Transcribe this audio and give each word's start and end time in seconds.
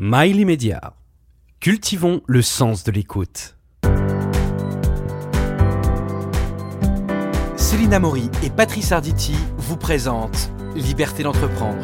Mail 0.00 0.38
immédiat. 0.38 0.94
Cultivons 1.58 2.22
le 2.28 2.40
sens 2.40 2.84
de 2.84 2.92
l'écoute. 2.92 3.56
Céline 7.56 7.98
Maury 7.98 8.30
et 8.44 8.50
Patrice 8.50 8.92
Arditi 8.92 9.34
vous 9.56 9.76
présentent 9.76 10.52
Liberté 10.76 11.24
d'entreprendre. 11.24 11.82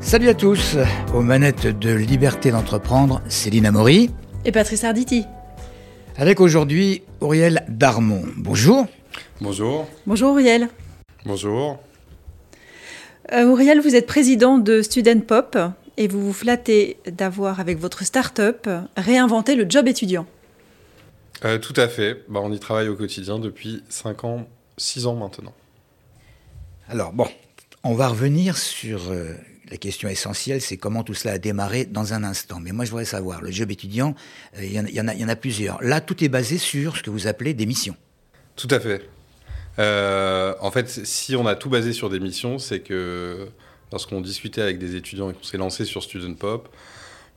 Salut 0.00 0.30
à 0.30 0.34
tous, 0.34 0.76
aux 1.14 1.20
manettes 1.20 1.68
de 1.68 1.94
Liberté 1.94 2.50
d'entreprendre, 2.50 3.22
Céline 3.28 3.66
Amaury 3.66 4.10
et 4.44 4.50
Patrice 4.50 4.82
Arditi. 4.82 5.24
Avec 6.16 6.40
aujourd'hui 6.40 7.04
Auriel 7.20 7.64
Darmon. 7.68 8.24
Bonjour. 8.36 8.88
Bonjour. 9.40 9.86
Bonjour 10.08 10.32
Auriel. 10.32 10.70
Bonjour. 11.24 11.78
Euh, 13.32 13.46
Auriel, 13.46 13.80
vous 13.80 13.94
êtes 13.94 14.08
président 14.08 14.58
de 14.58 14.82
Student 14.82 15.20
Pop 15.20 15.56
et 15.96 16.08
vous 16.08 16.24
vous 16.24 16.32
flattez 16.32 16.96
d'avoir, 17.06 17.60
avec 17.60 17.78
votre 17.78 18.04
start-up, 18.04 18.68
réinventé 18.96 19.54
le 19.54 19.68
job 19.68 19.88
étudiant. 19.88 20.26
Euh, 21.44 21.58
tout 21.58 21.74
à 21.76 21.88
fait. 21.88 22.24
Bah, 22.28 22.40
on 22.42 22.52
y 22.52 22.58
travaille 22.58 22.88
au 22.88 22.96
quotidien 22.96 23.38
depuis 23.38 23.82
5 23.88 24.24
ans, 24.24 24.48
6 24.76 25.06
ans 25.06 25.16
maintenant. 25.16 25.54
Alors, 26.88 27.12
bon, 27.12 27.26
on 27.84 27.94
va 27.94 28.08
revenir 28.08 28.56
sur 28.56 29.10
euh, 29.10 29.34
la 29.70 29.76
question 29.76 30.08
essentielle, 30.08 30.60
c'est 30.60 30.76
comment 30.76 31.02
tout 31.02 31.14
cela 31.14 31.34
a 31.34 31.38
démarré 31.38 31.84
dans 31.84 32.12
un 32.12 32.24
instant. 32.24 32.60
Mais 32.60 32.72
moi, 32.72 32.84
je 32.84 32.90
voudrais 32.90 33.04
savoir, 33.04 33.42
le 33.42 33.50
job 33.50 33.70
étudiant, 33.70 34.14
il 34.58 34.64
y, 34.64 34.76
y, 34.76 34.96
y, 34.96 35.00
en 35.24 35.28
a 35.28 35.36
plusieurs. 35.36 35.82
Là, 35.82 36.00
tout 36.00 36.22
est 36.22 36.28
basé 36.28 36.58
sur 36.58 36.96
ce 36.96 37.02
que 37.02 37.10
vous 37.10 37.26
appelez 37.26 37.54
des 37.54 37.66
missions. 37.66 37.96
Tout 38.56 38.68
à 38.70 38.78
fait. 38.78 39.08
Euh, 39.78 40.54
en 40.60 40.70
fait, 40.70 40.88
si 40.88 41.34
on 41.36 41.46
a 41.46 41.54
tout 41.54 41.70
basé 41.70 41.92
sur 41.92 42.10
des 42.10 42.20
missions, 42.20 42.58
c'est 42.58 42.80
que 42.80 43.48
lorsqu'on 43.92 44.20
discutait 44.20 44.62
avec 44.62 44.78
des 44.78 44.96
étudiants 44.96 45.30
et 45.30 45.34
qu'on 45.34 45.42
s'est 45.42 45.58
lancé 45.58 45.84
sur 45.84 46.02
Student 46.02 46.34
Pop, 46.34 46.68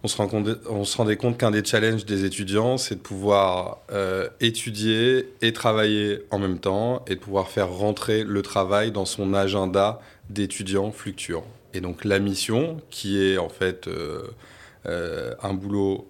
on 0.05 0.83
se, 0.85 0.97
rendait 0.97 1.17
compte 1.17 1.37
qu'un 1.37 1.49
des 1.49 1.63
challenges 1.63 2.05
des 2.05 2.25
étudiants, 2.25 2.77
c'est 2.77 2.95
de 2.95 2.99
pouvoir 2.99 3.79
euh, 3.91 4.29
étudier 4.39 5.29
et 5.41 5.51
travailler 5.51 6.19
en 6.29 6.37
même 6.37 6.59
temps 6.59 7.03
et 7.07 7.15
de 7.15 7.19
pouvoir 7.19 7.49
faire 7.49 7.69
rentrer 7.69 8.23
le 8.23 8.41
travail 8.43 8.91
dans 8.91 9.05
son 9.05 9.33
agenda 9.33 9.99
d'étudiant 10.29 10.91
fluctuant. 10.91 11.45
Et 11.73 11.81
donc 11.81 12.05
la 12.05 12.19
mission, 12.19 12.81
qui 12.91 13.19
est 13.19 13.39
en 13.39 13.49
fait 13.49 13.87
euh, 13.87 14.27
euh, 14.85 15.33
un 15.41 15.53
boulot 15.53 16.07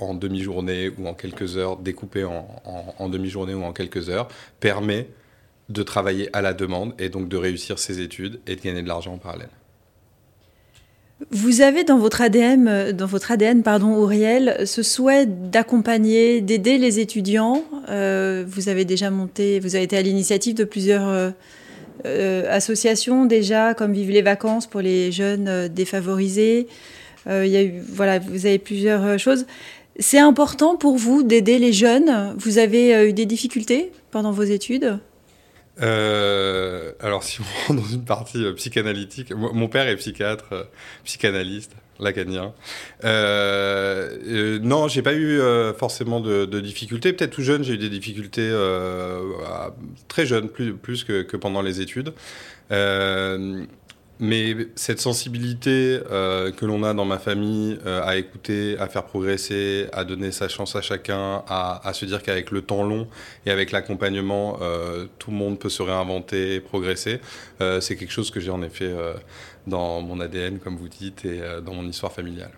en 0.00 0.14
demi-journée 0.14 0.90
ou 0.98 1.06
en 1.06 1.14
quelques 1.14 1.56
heures, 1.56 1.76
découpé 1.76 2.24
en, 2.24 2.48
en 2.98 3.08
demi-journée 3.08 3.54
ou 3.54 3.62
en 3.62 3.72
quelques 3.72 4.08
heures, 4.08 4.26
permet 4.58 5.06
de 5.68 5.82
travailler 5.84 6.34
à 6.36 6.42
la 6.42 6.52
demande 6.52 6.94
et 6.98 7.08
donc 7.10 7.28
de 7.28 7.36
réussir 7.36 7.78
ses 7.78 8.00
études 8.00 8.40
et 8.48 8.56
de 8.56 8.60
gagner 8.60 8.82
de 8.82 8.88
l'argent 8.88 9.14
en 9.14 9.18
parallèle. 9.18 9.50
Vous 11.28 11.60
avez 11.60 11.84
dans 11.84 11.98
votre 11.98 12.22
ADN, 12.22 12.92
dans 12.92 13.06
votre 13.06 13.30
ADN 13.30 13.62
pardon, 13.62 13.94
Auriel, 13.94 14.62
ce 14.64 14.82
souhait 14.82 15.26
d'accompagner, 15.26 16.40
d'aider 16.40 16.78
les 16.78 16.98
étudiants. 16.98 17.62
Euh, 17.90 18.44
vous 18.48 18.70
avez 18.70 18.86
déjà 18.86 19.10
monté, 19.10 19.60
vous 19.60 19.74
avez 19.74 19.84
été 19.84 19.98
à 19.98 20.02
l'initiative 20.02 20.54
de 20.54 20.64
plusieurs 20.64 21.06
euh, 21.08 21.30
euh, 22.06 22.46
associations 22.50 23.26
déjà, 23.26 23.74
comme 23.74 23.92
Vive 23.92 24.10
les 24.10 24.22
vacances 24.22 24.66
pour 24.66 24.80
les 24.80 25.12
jeunes 25.12 25.68
défavorisés. 25.68 26.68
voilà, 27.26 28.18
vous 28.18 28.46
avez 28.46 28.58
plusieurs 28.58 29.18
choses. 29.18 29.44
C'est 29.98 30.18
important 30.18 30.76
pour 30.76 30.96
vous 30.96 31.22
d'aider 31.22 31.58
les 31.58 31.74
jeunes. 31.74 32.34
Vous 32.38 32.56
avez 32.56 33.08
eu 33.08 33.12
des 33.12 33.26
difficultés 33.26 33.92
pendant 34.10 34.32
vos 34.32 34.44
études? 34.44 34.98
Euh, 35.82 36.92
alors, 37.00 37.22
si 37.22 37.40
on 37.40 37.44
rentre 37.68 37.82
dans 37.82 37.88
une 37.88 38.04
partie 38.04 38.44
euh, 38.44 38.52
psychanalytique, 38.52 39.32
mon 39.34 39.68
père 39.68 39.88
est 39.88 39.96
psychiatre, 39.96 40.52
euh, 40.52 40.64
psychanalyste, 41.04 41.72
lacanien. 41.98 42.52
Non, 43.02 44.88
j'ai 44.88 45.02
pas 45.02 45.14
eu 45.14 45.40
forcément 45.78 46.20
de, 46.20 46.60
difficultés. 46.60 47.12
Peut-être 47.12 47.32
tout 47.32 47.42
jeune, 47.42 47.62
j'ai 47.62 47.74
eu 47.74 47.78
des 47.78 47.90
difficultés 47.90 48.50
très 50.08 50.26
jeune, 50.26 50.48
plus, 50.48 51.04
que, 51.04 51.36
pendant 51.36 51.62
les 51.62 51.80
études. 51.80 52.12
Mais 54.22 54.54
cette 54.74 55.00
sensibilité 55.00 56.00
euh, 56.10 56.52
que 56.52 56.66
l'on 56.66 56.82
a 56.82 56.92
dans 56.92 57.06
ma 57.06 57.18
famille 57.18 57.78
euh, 57.86 58.02
à 58.04 58.16
écouter, 58.16 58.76
à 58.78 58.86
faire 58.86 59.04
progresser, 59.04 59.86
à 59.94 60.04
donner 60.04 60.30
sa 60.30 60.46
chance 60.46 60.76
à 60.76 60.82
chacun, 60.82 61.42
à, 61.48 61.80
à 61.88 61.92
se 61.94 62.04
dire 62.04 62.22
qu'avec 62.22 62.50
le 62.50 62.60
temps 62.60 62.82
long 62.82 63.08
et 63.46 63.50
avec 63.50 63.72
l'accompagnement, 63.72 64.58
euh, 64.60 65.06
tout 65.18 65.30
le 65.30 65.36
monde 65.38 65.58
peut 65.58 65.70
se 65.70 65.82
réinventer, 65.82 66.60
progresser, 66.60 67.20
euh, 67.62 67.80
c'est 67.80 67.96
quelque 67.96 68.12
chose 68.12 68.30
que 68.30 68.40
j'ai 68.40 68.50
en 68.50 68.62
effet 68.62 68.84
euh, 68.84 69.14
dans 69.66 70.02
mon 70.02 70.20
ADN, 70.20 70.58
comme 70.58 70.76
vous 70.76 70.88
dites, 70.88 71.24
et 71.24 71.40
euh, 71.40 71.60
dans 71.60 71.72
mon 71.72 71.86
histoire 71.88 72.12
familiale. 72.12 72.52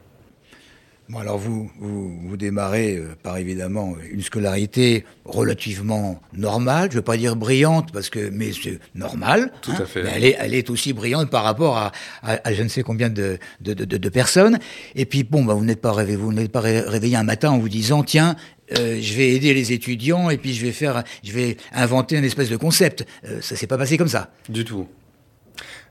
Bon, 1.09 1.19
alors 1.19 1.37
vous, 1.37 1.71
vous, 1.79 2.29
vous 2.29 2.37
démarrez 2.37 2.97
euh, 2.97 3.17
par 3.23 3.37
évidemment 3.37 3.95
une 4.11 4.23
scolarité 4.23 5.05
relativement 5.25 6.23
normale, 6.33 6.89
je 6.91 6.95
ne 6.95 7.01
veux 7.01 7.05
pas 7.05 7.17
dire 7.17 7.37
brillante, 7.37 7.93
parce 7.93 8.09
que, 8.09 8.31
mais 8.31 8.53
c'est 8.53 8.79
normal. 8.95 9.53
Tout 9.63 9.73
hein, 9.73 9.83
à 9.83 9.87
fait. 9.87 10.05
Mais 10.05 10.13
elle 10.15 10.25
est, 10.25 10.37
elle 10.39 10.55
est 10.55 10.71
aussi 10.71 10.93
brillante 10.93 11.29
par 11.29 11.45
rapport 11.45 11.77
à, 11.77 11.93
à, 12.23 12.49
à 12.49 12.53
je 12.53 12.63
ne 12.63 12.69
sais 12.69 12.83
combien 12.83 13.11
de, 13.11 13.39
de, 13.61 13.75
de, 13.75 13.85
de 13.85 14.09
personnes. 14.09 14.59
Et 14.95 15.05
puis, 15.05 15.25
bon, 15.25 15.45
bah, 15.45 15.55
vous 15.55 15.65
n'êtes 15.65 15.81
pas, 15.81 15.93
réveillé, 15.93 16.17
vous 16.17 16.33
n'êtes 16.33 16.53
pas 16.53 16.61
réveillé 16.61 17.17
un 17.17 17.25
matin 17.25 17.51
en 17.51 17.59
vous 17.59 17.69
disant, 17.69 18.05
tiens, 18.05 18.37
euh, 18.79 18.99
je 19.01 19.15
vais 19.15 19.31
aider 19.35 19.53
les 19.55 19.73
étudiants 19.73 20.31
et 20.31 20.39
puis 20.39 20.55
je 20.55 20.65
vais 20.65 20.73
faire, 20.73 21.03
je 21.25 21.33
vais 21.33 21.57
inventer 21.73 22.17
un 22.17 22.23
espèce 22.23 22.49
de 22.49 22.57
concept. 22.57 23.05
Euh, 23.27 23.41
ça 23.43 23.57
s'est 23.57 23.67
pas 23.67 23.77
passé 23.77 23.99
comme 23.99 24.09
ça. 24.09 24.31
Du 24.49 24.65
tout. 24.65 24.87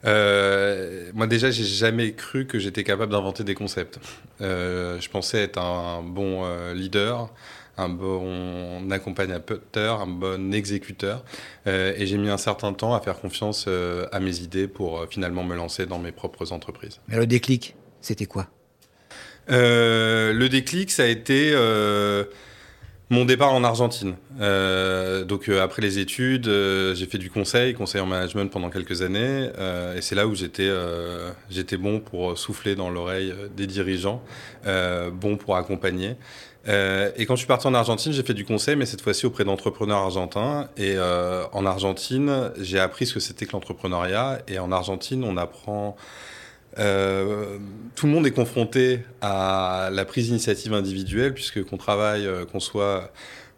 Euh, 0.05 1.11
moi 1.13 1.27
déjà, 1.27 1.51
j'ai 1.51 1.63
jamais 1.63 2.13
cru 2.13 2.45
que 2.45 2.59
j'étais 2.59 2.83
capable 2.83 3.11
d'inventer 3.11 3.43
des 3.43 3.55
concepts. 3.55 3.99
Euh, 4.41 4.99
je 4.99 5.09
pensais 5.09 5.43
être 5.43 5.59
un 5.59 6.01
bon 6.01 6.43
euh, 6.43 6.73
leader, 6.73 7.29
un 7.77 7.89
bon 7.89 8.89
accompagnateur, 8.91 10.01
un 10.01 10.07
bon 10.07 10.53
exécuteur, 10.53 11.23
et 11.65 12.05
j'ai 12.05 12.17
mis 12.17 12.29
un 12.29 12.37
certain 12.37 12.73
temps 12.73 12.93
à 12.93 12.99
faire 12.99 13.19
confiance 13.19 13.67
à 14.11 14.19
mes 14.19 14.39
idées 14.39 14.67
pour 14.67 15.05
finalement 15.09 15.43
me 15.43 15.55
lancer 15.55 15.85
dans 15.85 15.97
mes 15.97 16.11
propres 16.11 16.51
entreprises. 16.51 16.99
Mais 17.07 17.17
le 17.17 17.25
déclic, 17.25 17.75
c'était 18.01 18.25
quoi? 18.25 18.47
Le 19.47 20.47
déclic, 20.47 20.91
ça 20.91 21.03
a 21.03 21.07
été 21.07 21.55
mon 23.11 23.25
départ 23.25 23.53
en 23.53 23.65
Argentine. 23.65 24.15
Euh, 24.39 25.25
donc 25.25 25.49
euh, 25.49 25.61
après 25.61 25.81
les 25.81 25.99
études, 25.99 26.47
euh, 26.47 26.95
j'ai 26.95 27.05
fait 27.05 27.17
du 27.17 27.29
conseil, 27.29 27.73
conseil 27.73 27.99
en 27.99 28.05
management 28.05 28.49
pendant 28.49 28.69
quelques 28.69 29.01
années, 29.01 29.49
euh, 29.59 29.97
et 29.97 30.01
c'est 30.01 30.15
là 30.15 30.27
où 30.27 30.33
j'étais 30.33 30.67
euh, 30.67 31.29
j'étais 31.49 31.75
bon 31.75 31.99
pour 31.99 32.37
souffler 32.37 32.73
dans 32.73 32.89
l'oreille 32.89 33.35
des 33.55 33.67
dirigeants, 33.67 34.23
bon 35.13 35.35
pour 35.35 35.57
accompagner. 35.57 36.15
et 36.65 37.25
quand 37.25 37.35
je 37.35 37.39
suis 37.39 37.47
parti 37.47 37.67
en 37.67 37.73
Argentine, 37.73 38.13
j'ai 38.13 38.23
fait 38.23 38.33
du 38.33 38.45
conseil, 38.45 38.77
mais 38.77 38.85
cette 38.85 39.01
fois-ci 39.01 39.25
auprès 39.25 39.43
d'entrepreneurs 39.43 39.97
argentins. 39.97 40.69
Et 40.77 40.95
en 40.97 41.65
Argentine, 41.65 42.51
j'ai 42.59 42.79
appris 42.79 43.05
ce 43.07 43.15
que 43.15 43.19
c'était 43.19 43.45
que 43.45 43.51
l'entrepreneuriat. 43.51 44.39
Et 44.47 44.59
en 44.59 44.71
Argentine, 44.71 45.23
on 45.23 45.35
apprend 45.37 45.97
euh, 46.79 47.57
tout 47.95 48.05
le 48.05 48.11
monde 48.11 48.25
est 48.25 48.31
confronté 48.31 48.99
à 49.21 49.89
la 49.91 50.05
prise 50.05 50.27
d'initiative 50.27 50.73
individuelle, 50.73 51.33
puisque 51.33 51.63
qu'on 51.63 51.77
travaille, 51.77 52.25
euh, 52.25 52.45
qu'on 52.45 52.59
soit 52.59 53.11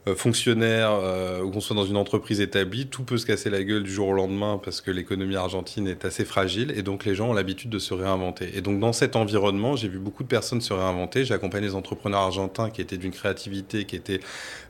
euh, 0.08 0.16
fonctionnaire 0.16 1.00
ou 1.46 1.50
qu'on 1.50 1.62
soit 1.62 1.78
dans 1.78 1.86
une 1.86 1.96
entreprise 1.96 2.42
établie, 2.42 2.88
tout 2.88 3.04
peut 3.04 3.18
se 3.18 3.26
casser 3.26 3.50
la 3.50 3.64
gueule 3.64 3.84
du 3.84 3.92
jour 3.92 4.10
au 4.10 4.14
lendemain 4.14 4.60
parce 4.62 4.82
que 4.82 4.92
l'économie 4.92 5.38
argentine 5.38 5.88
est 5.88 6.04
assez 6.04 6.26
fragile 6.26 6.74
et 6.76 6.82
donc 6.82 7.06
les 7.06 7.16
gens 7.16 7.30
ont 7.30 7.34
l'habitude 7.34 7.70
de 7.70 7.80
se 7.80 7.94
réinventer. 7.94 8.52
Et 8.54 8.60
donc 8.60 8.82
dans 8.82 8.92
cet 8.92 9.16
environnement, 9.16 9.78
j'ai 9.78 9.88
vu 9.88 10.00
beaucoup 10.00 10.24
de 10.24 10.28
personnes 10.28 10.60
se 10.60 10.74
réinventer. 10.74 11.24
J'ai 11.24 11.34
accompagné 11.34 11.68
des 11.68 11.76
entrepreneurs 11.76 12.20
argentins 12.20 12.70
qui 12.70 12.82
étaient 12.82 12.98
d'une 12.98 13.14
créativité, 13.14 13.86
qui 13.86 13.96
étaient 13.96 14.20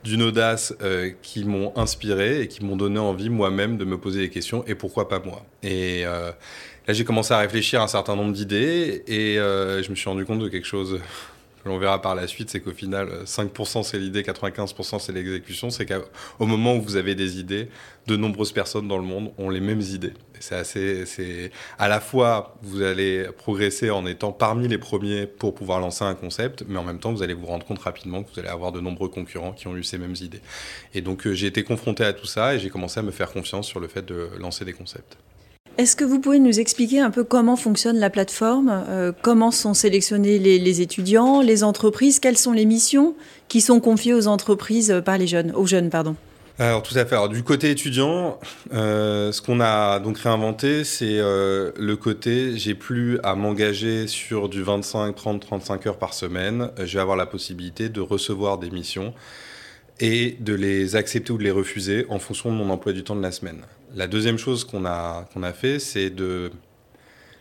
d'une 0.03 0.21
audace, 0.21 0.75
qui 1.23 1.45
m'ont 1.45 1.73
inspiré 1.75 2.41
et 2.41 2.47
qui 2.47 2.63
m'ont 2.63 2.75
donné 2.75 2.99
envie 2.99 3.31
moi-même 3.31 3.77
de 3.77 3.85
me 3.85 3.97
poser 3.97 4.19
des 4.19 4.29
questions 4.29 4.63
et 4.67 4.75
pourquoi 4.75 5.09
pas 5.09 5.19
moi? 5.19 5.43
Là, 6.85 6.93
j'ai 6.93 7.05
commencé 7.05 7.33
à 7.33 7.39
réfléchir 7.39 7.79
à 7.79 7.85
un 7.85 7.87
certain 7.87 8.15
nombre 8.15 8.33
d'idées 8.33 9.03
et 9.07 9.39
euh, 9.39 9.81
je 9.81 9.89
me 9.89 9.95
suis 9.95 10.09
rendu 10.09 10.25
compte 10.25 10.39
de 10.39 10.49
quelque 10.49 10.67
chose 10.67 10.99
que 11.63 11.69
l'on 11.69 11.77
verra 11.77 12.01
par 12.01 12.13
la 12.13 12.27
suite, 12.27 12.49
c'est 12.49 12.59
qu'au 12.59 12.73
final, 12.73 13.23
5% 13.25 13.83
c'est 13.83 13.97
l'idée, 13.97 14.21
95% 14.21 14.99
c'est 14.99 15.13
l'exécution. 15.13 15.69
C'est 15.69 15.85
qu'au 15.85 16.45
moment 16.45 16.75
où 16.75 16.81
vous 16.81 16.97
avez 16.97 17.15
des 17.15 17.39
idées, 17.39 17.69
de 18.05 18.17
nombreuses 18.17 18.51
personnes 18.51 18.89
dans 18.89 18.97
le 18.97 19.05
monde 19.05 19.31
ont 19.37 19.49
les 19.49 19.61
mêmes 19.61 19.79
idées. 19.79 20.11
C'est 20.41 20.55
assez, 20.55 21.05
c'est 21.05 21.51
à 21.79 21.87
la 21.87 22.01
fois 22.01 22.57
vous 22.63 22.81
allez 22.81 23.27
progresser 23.37 23.89
en 23.89 24.05
étant 24.05 24.33
parmi 24.33 24.67
les 24.67 24.77
premiers 24.77 25.25
pour 25.25 25.55
pouvoir 25.55 25.79
lancer 25.79 26.03
un 26.03 26.15
concept, 26.15 26.65
mais 26.67 26.77
en 26.77 26.83
même 26.83 26.99
temps 26.99 27.13
vous 27.13 27.23
allez 27.23 27.33
vous 27.33 27.45
rendre 27.45 27.65
compte 27.65 27.79
rapidement 27.79 28.23
que 28.23 28.33
vous 28.33 28.39
allez 28.41 28.49
avoir 28.49 28.73
de 28.73 28.81
nombreux 28.81 29.07
concurrents 29.07 29.53
qui 29.53 29.67
ont 29.67 29.77
eu 29.77 29.83
ces 29.83 29.97
mêmes 29.97 30.15
idées. 30.19 30.41
Et 30.93 30.99
donc 30.99 31.25
euh, 31.27 31.33
j'ai 31.33 31.47
été 31.47 31.63
confronté 31.63 32.03
à 32.03 32.11
tout 32.11 32.25
ça 32.25 32.55
et 32.55 32.59
j'ai 32.59 32.69
commencé 32.69 32.99
à 32.99 33.03
me 33.03 33.11
faire 33.11 33.31
confiance 33.31 33.67
sur 33.67 33.79
le 33.79 33.87
fait 33.87 34.05
de 34.05 34.31
lancer 34.37 34.65
des 34.65 34.73
concepts. 34.73 35.15
Est-ce 35.77 35.95
que 35.95 36.03
vous 36.03 36.19
pouvez 36.19 36.39
nous 36.39 36.59
expliquer 36.59 36.99
un 36.99 37.09
peu 37.09 37.23
comment 37.23 37.55
fonctionne 37.55 37.97
la 37.97 38.09
plateforme 38.09 38.85
euh, 38.89 39.11
Comment 39.23 39.49
sont 39.49 39.73
sélectionnés 39.73 40.37
les, 40.37 40.81
étudiants, 40.81 41.41
les 41.41 41.63
entreprises 41.63 42.19
Quelles 42.19 42.37
sont 42.37 42.51
les 42.51 42.65
missions 42.65 43.15
qui 43.47 43.59
sont 43.59 43.79
confiées 43.79 44.13
aux 44.13 44.27
entreprises 44.27 45.01
par 45.03 45.17
les 45.17 45.25
jeunes, 45.25 45.51
aux 45.51 45.65
jeunes, 45.65 45.89
pardon? 45.89 46.15
Alors 46.59 46.83
tout 46.83 46.95
à 46.95 47.03
fait. 47.05 47.15
Alors, 47.15 47.29
du 47.29 47.41
côté 47.41 47.71
étudiant, 47.71 48.39
euh, 48.73 49.31
ce 49.31 49.41
qu'on 49.41 49.59
a 49.59 49.99
donc 49.99 50.19
réinventé, 50.19 50.83
c'est 50.83 51.17
euh, 51.17 51.71
le 51.79 51.95
côté 51.95 52.57
j'ai 52.57 52.75
plus 52.75 53.19
à 53.23 53.33
m'engager 53.33 54.05
sur 54.05 54.49
du 54.49 54.61
25, 54.61 55.15
30, 55.15 55.41
35 55.41 55.87
heures 55.87 55.97
par 55.97 56.13
semaine. 56.13 56.69
Euh, 56.77 56.85
je 56.85 56.93
vais 56.93 57.01
avoir 57.01 57.17
la 57.17 57.25
possibilité 57.25 57.89
de 57.89 58.01
recevoir 58.01 58.59
des 58.59 58.69
missions 58.69 59.15
et 59.99 60.37
de 60.41 60.53
les 60.53 60.95
accepter 60.95 61.33
ou 61.33 61.39
de 61.39 61.43
les 61.43 61.51
refuser 61.51 62.05
en 62.09 62.19
fonction 62.19 62.51
de 62.51 62.55
mon 62.55 62.69
emploi 62.69 62.93
du 62.93 63.03
temps 63.03 63.15
de 63.15 63.23
la 63.23 63.31
semaine. 63.31 63.61
La 63.95 64.07
deuxième 64.07 64.37
chose 64.39 64.63
qu'on 64.63 64.85
a, 64.85 65.27
qu'on 65.33 65.43
a 65.43 65.53
fait, 65.53 65.79
c'est 65.79 66.09
de 66.09 66.51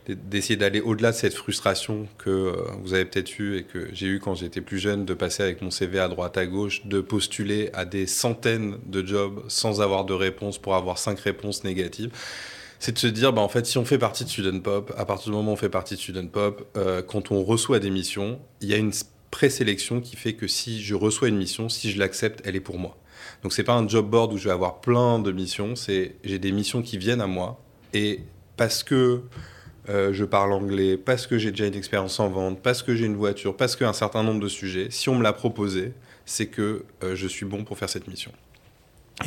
d'essayer 0.08 0.56
d'aller 0.56 0.80
au-delà 0.80 1.12
de 1.12 1.16
cette 1.16 1.34
frustration 1.34 2.08
que 2.18 2.28
euh, 2.28 2.56
vous 2.82 2.92
avez 2.92 3.04
peut-être 3.04 3.38
eu 3.38 3.56
et 3.56 3.62
que 3.62 3.88
j'ai 3.92 4.08
eu 4.08 4.18
quand 4.18 4.34
j'étais 4.34 4.60
plus 4.60 4.78
jeune, 4.78 5.04
de 5.04 5.14
passer 5.14 5.44
avec 5.44 5.62
mon 5.62 5.70
CV 5.70 6.00
à 6.00 6.08
droite 6.08 6.36
à 6.36 6.44
gauche, 6.44 6.84
de 6.86 7.00
postuler 7.00 7.70
à 7.72 7.84
des 7.84 8.08
centaines 8.08 8.78
de 8.86 9.06
jobs 9.06 9.44
sans 9.46 9.80
avoir 9.80 10.04
de 10.04 10.12
réponse 10.12 10.58
pour 10.58 10.74
avoir 10.74 10.98
cinq 10.98 11.20
réponses 11.20 11.62
négatives. 11.62 12.10
C'est 12.80 12.92
de 12.92 12.98
se 12.98 13.06
dire, 13.06 13.32
bah, 13.32 13.42
en 13.42 13.48
fait, 13.48 13.64
si 13.64 13.78
on 13.78 13.84
fait 13.84 13.98
partie 13.98 14.24
de 14.24 14.28
Student 14.28 14.58
Pop, 14.58 14.92
à 14.98 15.04
partir 15.04 15.30
du 15.30 15.36
moment 15.36 15.52
où 15.52 15.54
on 15.54 15.56
fait 15.56 15.68
partie 15.68 15.94
de 15.94 16.00
Student 16.00 16.26
Pop, 16.26 16.68
euh, 16.76 17.00
quand 17.00 17.30
on 17.30 17.44
reçoit 17.44 17.78
des 17.78 17.90
missions, 17.90 18.40
il 18.60 18.68
y 18.68 18.74
a 18.74 18.78
une 18.78 18.92
présélection 19.30 20.00
qui 20.00 20.16
fait 20.16 20.32
que 20.32 20.48
si 20.48 20.82
je 20.82 20.96
reçois 20.96 21.28
une 21.28 21.38
mission, 21.38 21.68
si 21.68 21.92
je 21.92 21.98
l'accepte, 22.00 22.42
elle 22.44 22.56
est 22.56 22.60
pour 22.60 22.80
moi. 22.80 22.98
Donc 23.42 23.52
c'est 23.52 23.64
pas 23.64 23.74
un 23.74 23.86
job 23.88 24.08
board 24.08 24.32
où 24.32 24.38
je 24.38 24.44
vais 24.44 24.54
avoir 24.54 24.80
plein 24.80 25.18
de 25.18 25.32
missions, 25.32 25.76
c'est 25.76 26.16
j'ai 26.24 26.38
des 26.38 26.52
missions 26.52 26.82
qui 26.82 26.98
viennent 26.98 27.20
à 27.20 27.26
moi 27.26 27.60
et 27.92 28.20
parce 28.56 28.82
que 28.82 29.22
euh, 29.88 30.12
je 30.12 30.24
parle 30.24 30.52
anglais, 30.52 30.96
parce 30.96 31.26
que 31.26 31.38
j'ai 31.38 31.50
déjà 31.50 31.66
une 31.66 31.74
expérience 31.74 32.20
en 32.20 32.28
vente, 32.28 32.62
parce 32.62 32.82
que 32.82 32.94
j'ai 32.94 33.06
une 33.06 33.16
voiture, 33.16 33.56
parce 33.56 33.74
qu'un 33.74 33.92
certain 33.92 34.22
nombre 34.22 34.40
de 34.40 34.48
sujets, 34.48 34.88
si 34.90 35.08
on 35.08 35.16
me 35.16 35.22
l'a 35.22 35.32
proposé, 35.32 35.92
c'est 36.24 36.46
que 36.46 36.84
euh, 37.02 37.16
je 37.16 37.26
suis 37.26 37.44
bon 37.44 37.64
pour 37.64 37.78
faire 37.78 37.88
cette 37.88 38.06
mission. 38.06 38.30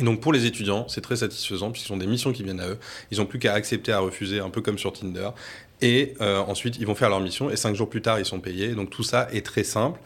Et 0.00 0.02
donc 0.02 0.20
pour 0.20 0.32
les 0.32 0.46
étudiants, 0.46 0.86
c'est 0.88 1.00
très 1.00 1.16
satisfaisant 1.16 1.70
puisqu'ils 1.70 1.92
ont 1.92 1.98
des 1.98 2.06
missions 2.06 2.32
qui 2.32 2.42
viennent 2.42 2.60
à 2.60 2.68
eux. 2.68 2.78
Ils 3.10 3.18
n'ont 3.18 3.26
plus 3.26 3.38
qu'à 3.38 3.54
accepter, 3.54 3.92
à 3.92 3.98
refuser, 3.98 4.40
un 4.40 4.50
peu 4.50 4.60
comme 4.60 4.78
sur 4.78 4.92
Tinder. 4.92 5.30
Et 5.82 6.14
euh, 6.20 6.38
ensuite, 6.38 6.76
ils 6.78 6.86
vont 6.86 6.94
faire 6.94 7.10
leur 7.10 7.20
mission 7.20 7.50
et 7.50 7.56
cinq 7.56 7.74
jours 7.74 7.88
plus 7.88 8.02
tard, 8.02 8.18
ils 8.18 8.24
sont 8.24 8.40
payés. 8.40 8.68
Donc 8.74 8.90
tout 8.90 9.02
ça 9.02 9.28
est 9.32 9.44
très 9.44 9.64
simple. 9.64 10.00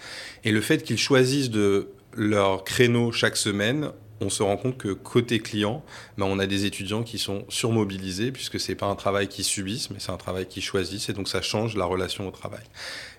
Et 0.45 0.53
le 0.53 0.61
fait 0.61 0.83
qu'ils 0.83 0.99
choisissent 0.99 1.51
de 1.51 1.91
leur 2.15 2.65
créneau 2.65 3.13
chaque 3.13 3.37
semaine, 3.37 3.91
on 4.21 4.29
se 4.29 4.43
rend 4.43 4.57
compte 4.57 4.77
que 4.77 4.89
côté 4.89 5.41
client, 5.41 5.83
ben, 6.19 6.27
on 6.27 6.39
a 6.39 6.47
des 6.47 6.67
étudiants 6.67 7.03
qui 7.03 7.19
sont 7.19 7.45
surmobilisés 7.49 8.33
puisque 8.33 8.61
c'est 8.61 8.75
pas 8.75 8.87
un 8.87 8.95
travail 8.95 9.29
qu'ils 9.29 9.45
subissent, 9.45 9.91
mais 9.91 9.97
c'est 9.99 10.13
un 10.13 10.19
travail 10.19 10.47
qu'ils 10.47 10.63
choisissent 10.63 11.09
et 11.09 11.13
donc 11.13 11.29
ça 11.29 11.41
change 11.41 11.77
la 11.77 11.87
relation 11.87 12.29
au 12.29 12.31
travail. 12.31 12.63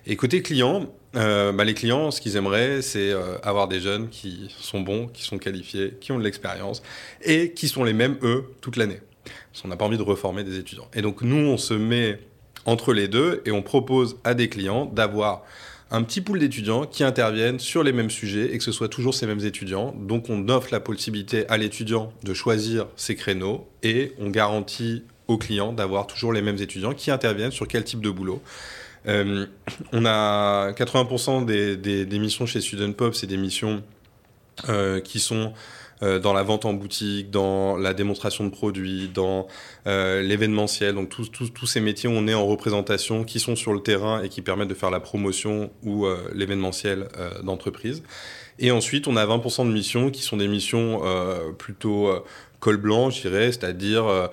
Et 0.06 0.16
côté 0.16 0.42
client, 0.42 0.86
euh, 1.16 1.52
ben, 1.52 1.64
les 1.64 1.74
clients, 1.74 2.10
ce 2.10 2.20
qu'ils 2.20 2.36
aimeraient, 2.36 2.82
c'est 2.82 3.10
euh, 3.10 3.38
avoir 3.42 3.68
des 3.68 3.80
jeunes 3.80 4.08
qui 4.10 4.54
sont 4.60 4.80
bons, 4.80 5.08
qui 5.08 5.22
sont 5.22 5.38
qualifiés, 5.38 5.94
qui 6.00 6.12
ont 6.12 6.18
de 6.18 6.24
l'expérience 6.24 6.82
et 7.22 7.52
qui 7.52 7.68
sont 7.68 7.84
les 7.84 7.94
mêmes 7.94 8.16
eux 8.22 8.44
toute 8.60 8.76
l'année. 8.76 9.00
Parce 9.50 9.62
qu'on 9.62 9.68
n'a 9.68 9.76
pas 9.76 9.84
envie 9.84 9.98
de 9.98 10.02
reformer 10.02 10.44
des 10.44 10.58
étudiants. 10.58 10.88
Et 10.94 11.02
donc 11.02 11.22
nous, 11.22 11.36
on 11.36 11.56
se 11.56 11.74
met 11.74 12.20
entre 12.64 12.92
les 12.92 13.08
deux 13.08 13.42
et 13.44 13.50
on 13.50 13.62
propose 13.62 14.18
à 14.22 14.34
des 14.34 14.48
clients 14.48 14.86
d'avoir 14.86 15.42
un 15.92 16.02
petit 16.02 16.22
pool 16.22 16.38
d'étudiants 16.38 16.86
qui 16.86 17.04
interviennent 17.04 17.58
sur 17.58 17.82
les 17.84 17.92
mêmes 17.92 18.10
sujets 18.10 18.52
et 18.54 18.58
que 18.58 18.64
ce 18.64 18.72
soit 18.72 18.88
toujours 18.88 19.14
ces 19.14 19.26
mêmes 19.26 19.44
étudiants. 19.44 19.94
Donc 19.96 20.30
on 20.30 20.48
offre 20.48 20.68
la 20.72 20.80
possibilité 20.80 21.46
à 21.48 21.58
l'étudiant 21.58 22.12
de 22.24 22.32
choisir 22.32 22.86
ses 22.96 23.14
créneaux 23.14 23.68
et 23.82 24.12
on 24.18 24.30
garantit 24.30 25.04
au 25.28 25.36
client 25.36 25.72
d'avoir 25.72 26.06
toujours 26.06 26.32
les 26.32 26.40
mêmes 26.40 26.56
étudiants 26.56 26.94
qui 26.94 27.10
interviennent 27.10 27.52
sur 27.52 27.68
quel 27.68 27.84
type 27.84 28.00
de 28.00 28.10
boulot. 28.10 28.42
Euh, 29.06 29.46
on 29.92 30.06
a 30.06 30.72
80% 30.72 31.44
des, 31.44 31.76
des, 31.76 32.18
missions 32.18 32.46
chez 32.46 32.60
Student 32.60 32.92
Pop, 32.92 33.14
c'est 33.14 33.26
des 33.26 33.36
missions 33.36 33.82
euh, 34.68 35.00
qui 35.00 35.20
sont 35.20 35.52
euh, 36.02 36.18
dans 36.18 36.32
la 36.32 36.42
vente 36.42 36.64
en 36.64 36.72
boutique, 36.72 37.30
dans 37.30 37.76
la 37.76 37.94
démonstration 37.94 38.44
de 38.44 38.50
produits, 38.50 39.08
dans 39.12 39.46
euh, 39.86 40.20
l'événementiel. 40.20 40.94
Donc 40.94 41.10
tous 41.10 41.66
ces 41.66 41.80
métiers 41.80 42.08
on 42.08 42.26
est 42.26 42.34
en 42.34 42.46
représentation, 42.46 43.24
qui 43.24 43.38
sont 43.38 43.54
sur 43.54 43.72
le 43.72 43.80
terrain 43.80 44.22
et 44.22 44.28
qui 44.28 44.42
permettent 44.42 44.68
de 44.68 44.74
faire 44.74 44.90
la 44.90 45.00
promotion 45.00 45.70
ou 45.84 46.06
euh, 46.06 46.18
l'événementiel 46.34 47.08
d'entreprise. 47.44 48.02
Et 48.58 48.70
ensuite, 48.70 49.06
on 49.06 49.16
a 49.16 49.24
20% 49.24 49.66
de 49.66 49.72
missions 49.72 50.10
qui 50.10 50.22
sont 50.22 50.36
des 50.36 50.48
missions 50.48 51.00
plutôt 51.58 52.10
col 52.60 52.76
blanc, 52.76 53.10
je 53.10 53.22
dirais, 53.22 53.46
c'est-à-dire 53.46 54.30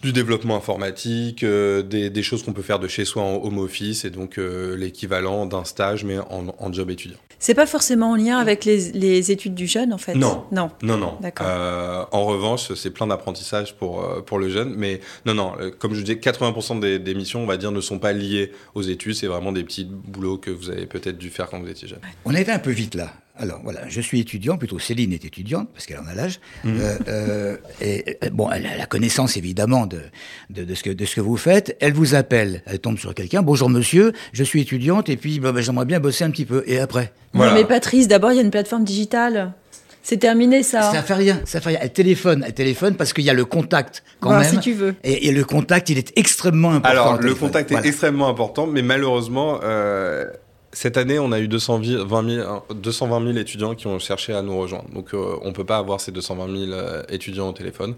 du 0.00 0.12
développement 0.12 0.56
informatique, 0.56 1.44
des, 1.44 2.22
choses 2.22 2.42
qu'on 2.42 2.54
peut 2.54 2.62
faire 2.62 2.78
de 2.78 2.88
chez 2.88 3.04
soi 3.04 3.22
en 3.22 3.34
home 3.44 3.58
office, 3.58 4.04
et 4.04 4.10
donc 4.10 4.38
l'équivalent 4.38 5.46
d'un 5.46 5.64
stage, 5.64 6.04
mais 6.04 6.18
en, 6.18 6.54
en 6.58 6.72
job 6.72 6.90
étudiant. 6.90 7.18
C'est 7.42 7.54
pas 7.54 7.66
forcément 7.66 8.12
en 8.12 8.14
lien 8.14 8.38
avec 8.38 8.64
les, 8.64 9.32
études 9.32 9.54
du 9.54 9.66
jeune, 9.66 9.92
en 9.92 9.98
fait? 9.98 10.14
Non. 10.14 10.44
Non, 10.52 10.70
non. 10.80 10.96
non. 10.96 11.18
D'accord. 11.20 11.44
Euh, 11.50 12.04
en 12.12 12.24
revanche, 12.24 12.72
c'est 12.74 12.92
plein 12.92 13.08
d'apprentissage 13.08 13.74
pour, 13.74 14.04
euh, 14.04 14.20
pour 14.20 14.38
le 14.38 14.48
jeune. 14.48 14.72
Mais 14.76 15.00
non, 15.26 15.34
non, 15.34 15.54
euh, 15.60 15.72
comme 15.76 15.92
je 15.92 16.02
disais, 16.02 16.14
80% 16.20 16.78
des, 16.78 17.00
des, 17.00 17.14
missions, 17.16 17.42
on 17.42 17.46
va 17.46 17.56
dire, 17.56 17.72
ne 17.72 17.80
sont 17.80 17.98
pas 17.98 18.12
liées 18.12 18.52
aux 18.76 18.82
études. 18.82 19.16
C'est 19.16 19.26
vraiment 19.26 19.50
des 19.50 19.64
petits 19.64 19.84
boulots 19.84 20.38
que 20.38 20.52
vous 20.52 20.70
avez 20.70 20.86
peut-être 20.86 21.18
dû 21.18 21.30
faire 21.30 21.50
quand 21.50 21.58
vous 21.58 21.68
étiez 21.68 21.88
jeune. 21.88 21.98
On 22.24 22.32
a 22.32 22.40
été 22.40 22.52
un 22.52 22.60
peu 22.60 22.70
vite 22.70 22.94
là. 22.94 23.12
Alors 23.38 23.60
voilà, 23.64 23.88
je 23.88 24.00
suis 24.00 24.20
étudiant, 24.20 24.58
plutôt 24.58 24.78
Céline 24.78 25.12
est 25.12 25.24
étudiante, 25.24 25.68
parce 25.72 25.86
qu'elle 25.86 25.98
en 25.98 26.06
a 26.06 26.14
l'âge. 26.14 26.38
Mhm. 26.64 26.80
Euh, 26.80 26.96
euh, 27.08 27.56
et 27.80 28.18
bon, 28.30 28.50
elle 28.50 28.66
a 28.66 28.76
la 28.76 28.84
connaissance 28.84 29.38
évidemment 29.38 29.86
de, 29.86 30.02
de, 30.50 30.74
ce 30.74 30.82
que, 30.82 30.90
de 30.90 31.04
ce 31.06 31.16
que 31.16 31.20
vous 31.22 31.38
faites. 31.38 31.76
Elle 31.80 31.94
vous 31.94 32.14
appelle, 32.14 32.62
elle 32.66 32.78
tombe 32.78 32.98
sur 32.98 33.14
quelqu'un. 33.14 33.40
Bonjour 33.40 33.70
monsieur, 33.70 34.12
je 34.32 34.44
suis 34.44 34.60
étudiante 34.60 35.08
et 35.08 35.16
puis 35.16 35.40
bah, 35.40 35.52
bah, 35.52 35.62
j'aimerais 35.62 35.86
bien 35.86 35.98
bosser 35.98 36.24
un 36.24 36.30
petit 36.30 36.44
peu. 36.44 36.62
Et 36.66 36.78
après 36.78 37.12
voilà. 37.32 37.52
Non 37.52 37.58
mais 37.58 37.64
Patrice, 37.64 38.06
d'abord 38.06 38.32
il 38.32 38.36
y 38.36 38.38
a 38.38 38.42
une 38.42 38.50
plateforme 38.50 38.84
digitale. 38.84 39.54
C'est 40.02 40.18
terminé 40.18 40.62
ça. 40.62 40.92
Ça 40.92 41.02
fait 41.02 41.14
rien, 41.14 41.40
ça 41.44 41.60
fait 41.60 41.70
rien. 41.70 41.78
Elle 41.80 41.92
téléphone, 41.92 42.44
elle 42.46 42.54
téléphone 42.54 42.96
parce 42.96 43.12
qu'il 43.12 43.24
y 43.24 43.30
a 43.30 43.34
le 43.34 43.44
contact 43.44 44.02
quand 44.20 44.36
même. 44.36 44.44
Si 44.44 44.58
tu 44.58 44.72
veux. 44.72 44.94
Et, 45.04 45.30
le 45.30 45.44
contact, 45.44 45.88
il 45.90 45.96
est 45.96 46.12
extrêmement 46.16 46.72
important. 46.72 46.90
Alors 46.90 47.20
le 47.20 47.34
contact 47.34 47.70
est 47.72 47.86
extrêmement 47.86 48.28
important, 48.28 48.66
mais 48.66 48.82
malheureusement, 48.82 49.60
euh, 49.62 50.26
cette 50.72 50.96
année, 50.96 51.18
on 51.18 51.32
a 51.32 51.38
eu 51.38 51.48
220 51.48 52.28
000, 52.28 52.62
220 52.74 53.26
000 53.26 53.38
étudiants 53.38 53.74
qui 53.74 53.86
ont 53.86 53.98
cherché 53.98 54.32
à 54.32 54.42
nous 54.42 54.58
rejoindre. 54.58 54.88
Donc, 54.90 55.12
euh, 55.12 55.36
on 55.42 55.48
ne 55.48 55.52
peut 55.52 55.64
pas 55.64 55.76
avoir 55.76 56.00
ces 56.00 56.12
220 56.12 56.66
000 56.66 56.72
euh, 56.72 57.02
étudiants 57.10 57.50
au 57.50 57.52
téléphone. 57.52 57.94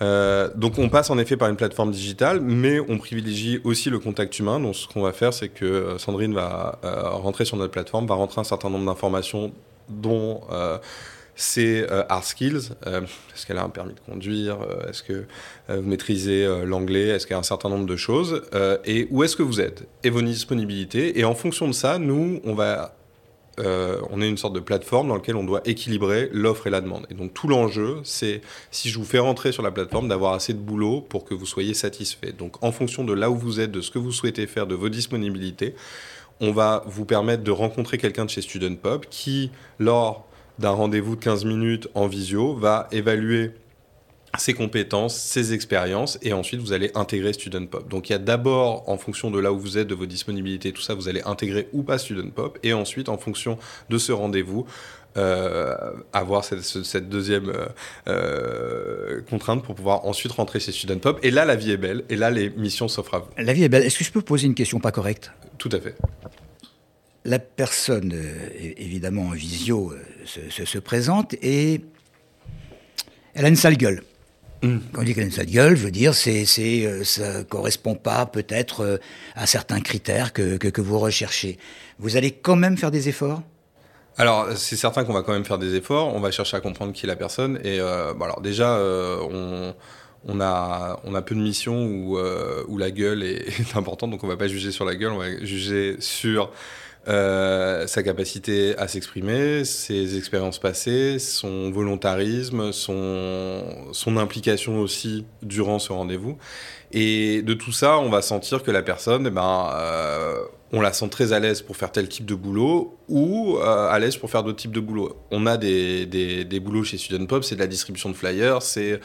Euh, 0.00 0.48
donc, 0.54 0.78
on 0.78 0.88
passe 0.88 1.10
en 1.10 1.18
effet 1.18 1.36
par 1.36 1.48
une 1.48 1.56
plateforme 1.56 1.90
digitale, 1.90 2.40
mais 2.40 2.78
on 2.78 2.98
privilégie 2.98 3.60
aussi 3.64 3.90
le 3.90 3.98
contact 3.98 4.38
humain. 4.38 4.60
Donc, 4.60 4.76
ce 4.76 4.86
qu'on 4.86 5.02
va 5.02 5.12
faire, 5.12 5.34
c'est 5.34 5.48
que 5.48 5.96
Sandrine 5.98 6.34
va 6.34 6.78
rentrer 6.82 7.44
sur 7.44 7.56
notre 7.56 7.72
plateforme, 7.72 8.06
va 8.06 8.14
rentrer 8.14 8.40
un 8.40 8.44
certain 8.44 8.70
nombre 8.70 8.86
d'informations 8.86 9.52
dont 9.88 10.42
c'est 11.38 11.88
euh, 11.88 12.02
hard 12.08 12.24
skills. 12.24 12.70
Euh, 12.88 13.02
est-ce 13.32 13.46
qu'elle 13.46 13.58
a 13.58 13.62
un 13.62 13.68
permis 13.68 13.94
de 13.94 14.00
conduire? 14.00 14.58
Euh, 14.60 14.90
Est-ce 14.90 15.04
que 15.04 15.24
vous 15.68 15.82
maîtrisez 15.82 16.46
l'anglais? 16.66 17.08
Est-ce 17.08 17.26
qu'il 17.26 17.34
y 17.34 17.36
a 17.36 17.38
un 17.38 17.44
certain 17.44 17.68
nombre 17.68 17.86
de 17.86 17.96
choses? 17.96 18.42
Et 18.84 19.06
où 19.10 19.22
est-ce 19.22 19.36
que 19.36 19.44
vous 19.44 19.60
êtes? 19.60 19.86
Et 20.02 20.10
vos 20.10 20.20
disponibilités? 20.20 21.18
Et 21.18 21.24
en 21.24 21.34
fonction 21.34 21.68
de 21.68 21.72
ça, 21.72 21.98
nous, 21.98 22.40
on 22.44 22.54
va 22.54 22.94
on 23.58 24.22
est 24.22 24.28
une 24.28 24.36
sorte 24.36 24.54
de 24.54 24.60
plateforme 24.60 25.08
dans 25.08 25.16
laquelle 25.16 25.34
on 25.34 25.42
doit 25.42 25.62
équilibrer 25.64 26.28
l'offre 26.32 26.68
et 26.68 26.70
la 26.70 26.80
demande. 26.80 27.06
Et 27.10 27.14
donc 27.14 27.34
tout 27.34 27.48
l'enjeu, 27.48 27.98
c'est 28.04 28.40
si 28.70 28.88
je 28.88 28.98
vous 28.98 29.04
fais 29.04 29.18
rentrer 29.18 29.50
sur 29.50 29.64
la 29.64 29.72
plateforme, 29.72 30.06
d'avoir 30.06 30.34
assez 30.34 30.52
de 30.52 30.60
boulot 30.60 31.00
pour 31.00 31.24
que 31.24 31.34
vous 31.34 31.46
soyez 31.46 31.74
satisfait. 31.74 32.30
Donc 32.30 32.62
en 32.62 32.70
fonction 32.70 33.02
de 33.02 33.12
là 33.12 33.30
où 33.30 33.36
vous 33.36 33.58
êtes, 33.58 33.72
de 33.72 33.80
ce 33.80 33.90
que 33.90 33.98
vous 33.98 34.12
souhaitez 34.12 34.46
faire, 34.46 34.68
de 34.68 34.76
vos 34.76 34.88
disponibilités, 34.88 35.74
on 36.40 36.52
va 36.52 36.84
vous 36.86 37.04
permettre 37.04 37.42
de 37.42 37.50
rencontrer 37.50 37.98
quelqu'un 37.98 38.24
de 38.26 38.30
chez 38.30 38.42
Student 38.42 38.76
Pop 38.76 39.06
qui, 39.10 39.50
lors 39.80 40.27
d'un 40.58 40.70
rendez-vous 40.70 41.16
de 41.16 41.20
15 41.20 41.44
minutes 41.44 41.88
en 41.94 42.06
visio 42.06 42.54
va 42.54 42.88
évaluer 42.92 43.52
ses 44.36 44.52
compétences, 44.54 45.16
ses 45.16 45.54
expériences, 45.54 46.18
et 46.22 46.32
ensuite 46.32 46.60
vous 46.60 46.72
allez 46.72 46.90
intégrer 46.94 47.32
Student 47.32 47.66
Pop. 47.66 47.88
Donc 47.88 48.10
il 48.10 48.12
y 48.12 48.14
a 48.14 48.18
d'abord, 48.18 48.88
en 48.88 48.98
fonction 48.98 49.30
de 49.30 49.38
là 49.38 49.52
où 49.52 49.58
vous 49.58 49.78
êtes, 49.78 49.88
de 49.88 49.94
vos 49.94 50.06
disponibilités, 50.06 50.72
tout 50.72 50.82
ça, 50.82 50.94
vous 50.94 51.08
allez 51.08 51.22
intégrer 51.24 51.68
ou 51.72 51.82
pas 51.82 51.98
Student 51.98 52.30
Pop, 52.30 52.58
et 52.62 52.72
ensuite, 52.72 53.08
en 53.08 53.16
fonction 53.16 53.58
de 53.88 53.98
ce 53.98 54.12
rendez-vous, 54.12 54.66
euh, 55.16 55.74
avoir 56.12 56.44
cette, 56.44 57.08
deuxième 57.08 57.48
euh, 57.48 57.66
euh, 58.08 59.22
contrainte 59.28 59.64
pour 59.64 59.74
pouvoir 59.74 60.04
ensuite 60.04 60.32
rentrer 60.32 60.60
chez 60.60 60.70
Student 60.70 60.98
Pop. 60.98 61.18
Et 61.22 61.30
là, 61.30 61.44
la 61.44 61.56
vie 61.56 61.72
est 61.72 61.78
belle, 61.78 62.04
et 62.08 62.16
là, 62.16 62.30
les 62.30 62.50
missions 62.50 62.88
s'offrent 62.88 63.14
à 63.14 63.18
vous. 63.20 63.30
La 63.38 63.52
vie 63.52 63.64
est 63.64 63.68
belle. 63.68 63.82
Est-ce 63.82 63.98
que 63.98 64.04
je 64.04 64.12
peux 64.12 64.22
poser 64.22 64.46
une 64.46 64.54
question 64.54 64.78
pas 64.78 64.92
correcte? 64.92 65.32
Tout 65.56 65.70
à 65.72 65.80
fait 65.80 65.96
la 67.28 67.38
personne, 67.38 68.14
évidemment 68.78 69.26
en 69.26 69.32
visio, 69.32 69.92
se, 70.24 70.78
présente 70.78 71.34
et 71.42 71.80
elle 73.34 73.44
a 73.44 73.48
une 73.48 73.56
sale 73.56 73.76
gueule. 73.76 74.02
Hmm. 74.62 74.78
Quand 74.92 75.02
on 75.02 75.04
dit 75.04 75.14
qu'elle 75.14 75.22
a 75.24 75.26
une 75.26 75.32
sale 75.32 75.46
gueule, 75.46 75.76
je 75.76 75.84
veux 75.84 75.90
dire, 75.90 76.14
c'est, 76.14 76.44
c'est, 76.44 76.84
euh, 76.84 77.04
ça 77.04 77.44
correspond 77.44 77.94
pas 77.94 78.26
peut-être 78.26 78.80
euh, 78.80 78.96
à 79.36 79.46
certains 79.46 79.80
critères 79.80 80.32
que, 80.32 80.56
que, 80.56 80.80
vous 80.80 80.98
recherchez. 80.98 81.58
Vous 82.00 82.16
allez 82.16 82.32
quand 82.32 82.56
même 82.56 82.76
faire 82.76 82.90
des 82.90 83.08
efforts? 83.08 83.42
Alors, 84.16 84.48
c'est 84.56 84.74
certain 84.74 85.04
qu'on 85.04 85.12
va 85.12 85.22
quand 85.22 85.32
même 85.32 85.44
faire 85.44 85.58
des 85.58 85.76
efforts. 85.76 86.12
On 86.12 86.18
va 86.18 86.32
chercher 86.32 86.56
à 86.56 86.60
comprendre 86.60 86.92
qui 86.92 87.06
est 87.06 87.08
la 87.08 87.14
personne. 87.14 87.60
Et 87.62 87.78
euh, 87.78 88.12
alors 88.14 88.40
déjà, 88.40 88.76
on, 88.80 89.74
on, 90.26 90.40
a, 90.40 90.98
on 91.04 91.14
a 91.14 91.22
peu 91.22 91.36
de 91.36 91.40
missions 91.40 91.84
où, 91.86 92.18
où 92.18 92.78
la 92.78 92.90
gueule 92.90 93.22
est, 93.22 93.46
est, 93.60 93.76
importante, 93.76 94.10
donc 94.10 94.24
on 94.24 94.28
va 94.28 94.36
pas 94.36 94.48
juger 94.48 94.72
sur 94.72 94.84
la 94.84 94.96
gueule, 94.96 95.12
on 95.12 95.18
va 95.18 95.44
juger 95.44 95.96
sur 96.00 96.50
sa 97.06 98.02
capacité 98.02 98.76
à 98.76 98.86
s'exprimer, 98.86 99.64
ses 99.64 100.18
expériences 100.18 100.58
passées, 100.58 101.18
son 101.18 101.70
volontarisme, 101.70 102.72
son, 102.72 103.62
son 103.92 104.16
implication 104.18 104.80
aussi 104.80 105.24
durant 105.42 105.78
ce 105.78 105.92
rendez-vous. 105.92 106.36
Et 106.92 107.42
de 107.42 107.54
tout 107.54 107.72
ça, 107.72 107.98
on 107.98 108.08
va 108.08 108.22
sentir 108.22 108.62
que 108.62 108.70
la 108.70 108.82
personne, 108.82 109.26
eh 109.26 109.30
ben, 109.30 109.70
euh, 109.74 110.40
on 110.72 110.80
la 110.80 110.92
sent 110.92 111.08
très 111.08 111.32
à 111.32 111.38
l'aise 111.38 111.60
pour 111.60 111.76
faire 111.76 111.92
tel 111.92 112.08
type 112.08 112.24
de 112.24 112.34
boulot 112.34 112.96
ou 113.08 113.58
euh, 113.58 113.88
à 113.88 113.98
l'aise 113.98 114.16
pour 114.16 114.30
faire 114.30 114.42
d'autres 114.42 114.58
types 114.58 114.72
de 114.72 114.80
boulot. 114.80 115.16
On 115.30 115.46
a 115.46 115.56
des, 115.58 116.06
des, 116.06 116.44
des 116.44 116.60
boulots 116.60 116.84
chez 116.84 116.96
Student 116.96 117.26
Pop, 117.26 117.44
c'est 117.44 117.56
de 117.56 117.60
la 117.60 117.66
distribution 117.66 118.08
de 118.08 118.14
flyers, 118.14 118.62
c'est 118.62 119.00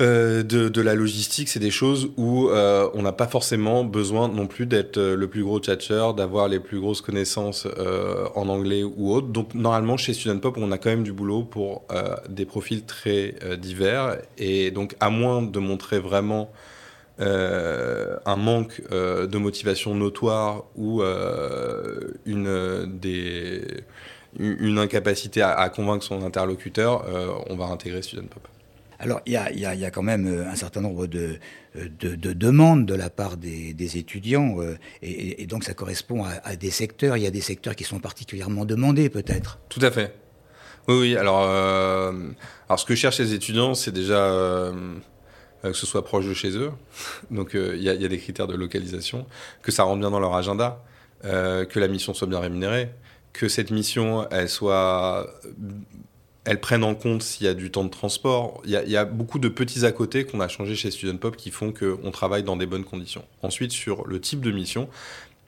euh, 0.00 0.42
de, 0.42 0.80
la 0.80 0.94
logistique, 0.94 1.48
c'est 1.48 1.60
des 1.60 1.70
choses 1.70 2.10
où 2.16 2.48
euh, 2.48 2.88
on 2.94 3.02
n'a 3.02 3.12
pas 3.12 3.26
forcément 3.26 3.84
besoin 3.84 4.28
non 4.28 4.46
plus 4.46 4.64
d'être 4.64 4.96
euh, 4.96 5.14
le 5.14 5.28
plus 5.28 5.42
gros 5.42 5.60
tchatcher, 5.60 6.12
d'avoir 6.16 6.48
les 6.48 6.58
plus 6.58 6.80
grosses 6.80 7.02
connaissances 7.02 7.66
en 8.34 8.48
anglais 8.48 8.82
ou 8.82 9.12
autre. 9.12 9.26
Donc 9.28 9.54
normalement 9.54 9.96
chez 9.96 10.14
Student 10.14 10.38
Pop, 10.38 10.56
on 10.58 10.72
a 10.72 10.78
quand 10.78 10.88
même 10.90 11.02
du 11.02 11.12
boulot 11.12 11.42
pour 11.42 11.82
des 12.28 12.46
profils 12.46 12.84
très 12.84 13.34
divers. 13.58 14.16
Et 14.38 14.70
donc 14.70 14.96
à 15.00 15.10
moins 15.10 15.42
de 15.42 15.58
montrer 15.58 15.98
vraiment 15.98 16.50
un 17.18 18.36
manque 18.36 18.82
de 18.90 19.38
motivation 19.38 19.94
notoire 19.94 20.64
ou 20.76 21.02
une 22.26 22.48
incapacité 24.78 25.42
à, 25.42 25.52
à, 25.52 25.68
convaincre 25.68 26.04
son 26.04 26.24
interlocuteur, 26.24 27.04
on 27.50 27.56
va 27.56 27.66
intégrer 27.66 28.02
Student 28.02 28.28
Pop. 28.30 28.48
Alors, 29.00 29.22
il 29.24 29.32
y 29.32 29.36
a, 29.86 29.90
quand 29.90 30.02
même 30.02 30.26
euh, 30.26 30.46
un 30.46 30.54
certain 30.54 30.82
nombre 30.82 31.06
de, 31.06 31.38
de, 31.74 32.14
de 32.14 32.32
demandes 32.34 32.84
de 32.84 32.94
la 32.94 33.08
part 33.08 33.38
des, 33.38 33.96
étudiants, 33.96 34.60
euh, 34.60 34.76
et, 35.02 35.46
donc 35.46 35.64
ça 35.64 35.72
correspond 35.72 36.24
à, 36.24 36.54
des 36.56 36.70
secteurs. 36.70 37.16
Il 37.16 37.22
y 37.22 37.26
a 37.26 37.30
des 37.30 37.40
secteurs 37.40 37.74
qui 37.74 37.84
sont 37.84 37.98
particulièrement 37.98 38.66
demandés, 38.66 39.08
peut-être. 39.08 39.58
Tout 39.70 39.80
à 39.82 39.90
fait. 39.90 40.14
Oui, 40.86 40.96
oui. 40.98 41.16
Alors, 41.16 41.42
euh, 41.44 42.12
ce 42.76 42.84
que 42.84 42.94
cherchent 42.94 43.20
les 43.20 43.32
étudiants, 43.32 43.74
c'est 43.74 43.90
déjà 43.90 44.18
euh, 44.18 44.72
que 45.62 45.72
ce 45.72 45.86
soit 45.86 46.04
proche 46.04 46.26
de 46.26 46.34
chez 46.34 46.50
eux. 46.50 46.72
Donc, 47.30 47.52
il 47.54 47.82
y, 47.82 47.88
a 47.88 47.96
des 47.96 48.18
critères 48.18 48.48
de 48.48 48.54
localisation, 48.54 49.26
que 49.62 49.72
ça 49.72 49.84
rentre 49.84 50.00
bien 50.00 50.10
dans 50.10 50.20
leur 50.20 50.34
agenda, 50.34 50.84
que 51.22 51.78
la 51.78 51.88
mission 51.88 52.12
soit 52.12 52.28
bien 52.28 52.40
rémunérée, 52.40 52.90
que 53.32 53.48
cette 53.48 53.70
mission, 53.70 54.28
elle 54.30 54.48
soit 54.48 55.26
elles 56.50 56.58
prennent 56.60 56.82
en 56.82 56.96
compte 56.96 57.22
s'il 57.22 57.46
y 57.46 57.48
a 57.48 57.54
du 57.54 57.70
temps 57.70 57.84
de 57.84 57.90
transport. 57.90 58.60
Il 58.64 58.72
y 58.72 58.96
a, 58.96 59.04
beaucoup 59.04 59.38
de 59.38 59.48
petits 59.48 59.86
à 59.86 59.92
côté 59.92 60.24
qu'on 60.24 60.40
a 60.40 60.48
changé 60.48 60.74
chez 60.74 60.90
Student 60.90 61.16
Pop 61.16 61.36
qui 61.36 61.52
font 61.52 61.72
qu'on 61.72 62.10
travaille 62.10 62.42
dans 62.42 62.56
des 62.56 62.66
bonnes 62.66 62.82
conditions. 62.82 63.24
Ensuite, 63.42 63.70
sur 63.70 64.04
le 64.04 64.20
type 64.20 64.40
de 64.40 64.50
mission, 64.50 64.88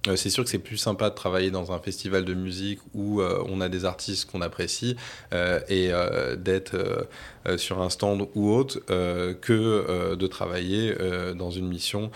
euh, 0.07 0.15
c'est 0.15 0.31
sûr 0.31 0.45
que 0.45 0.51
c'est 0.51 0.61
plus 0.61 0.77
sympa 0.77 1.11
de 1.11 1.17
travailler 1.17 1.51
dans 1.51 1.73
un 1.73 1.81
festival 1.81 2.25
de 2.25 2.35
musique 2.35 2.79
où 2.95 3.21
euh, 3.21 3.43
on 3.49 3.61
a 3.61 3.69
des 3.69 3.85
artistes 3.85 4.31
qu'on 4.31 4.43
apprécie 4.43 4.95
euh, 5.33 5.59
et 5.69 5.91
d'être 6.37 7.09
sur 7.57 7.83
un 7.83 7.91
stand 7.91 8.29
ou 8.37 8.53
autre 8.53 8.79
que 8.87 10.15
de 10.15 10.27
travailler 10.29 10.95
dans 11.35 11.51
une 11.51 11.67
mission 11.67 12.13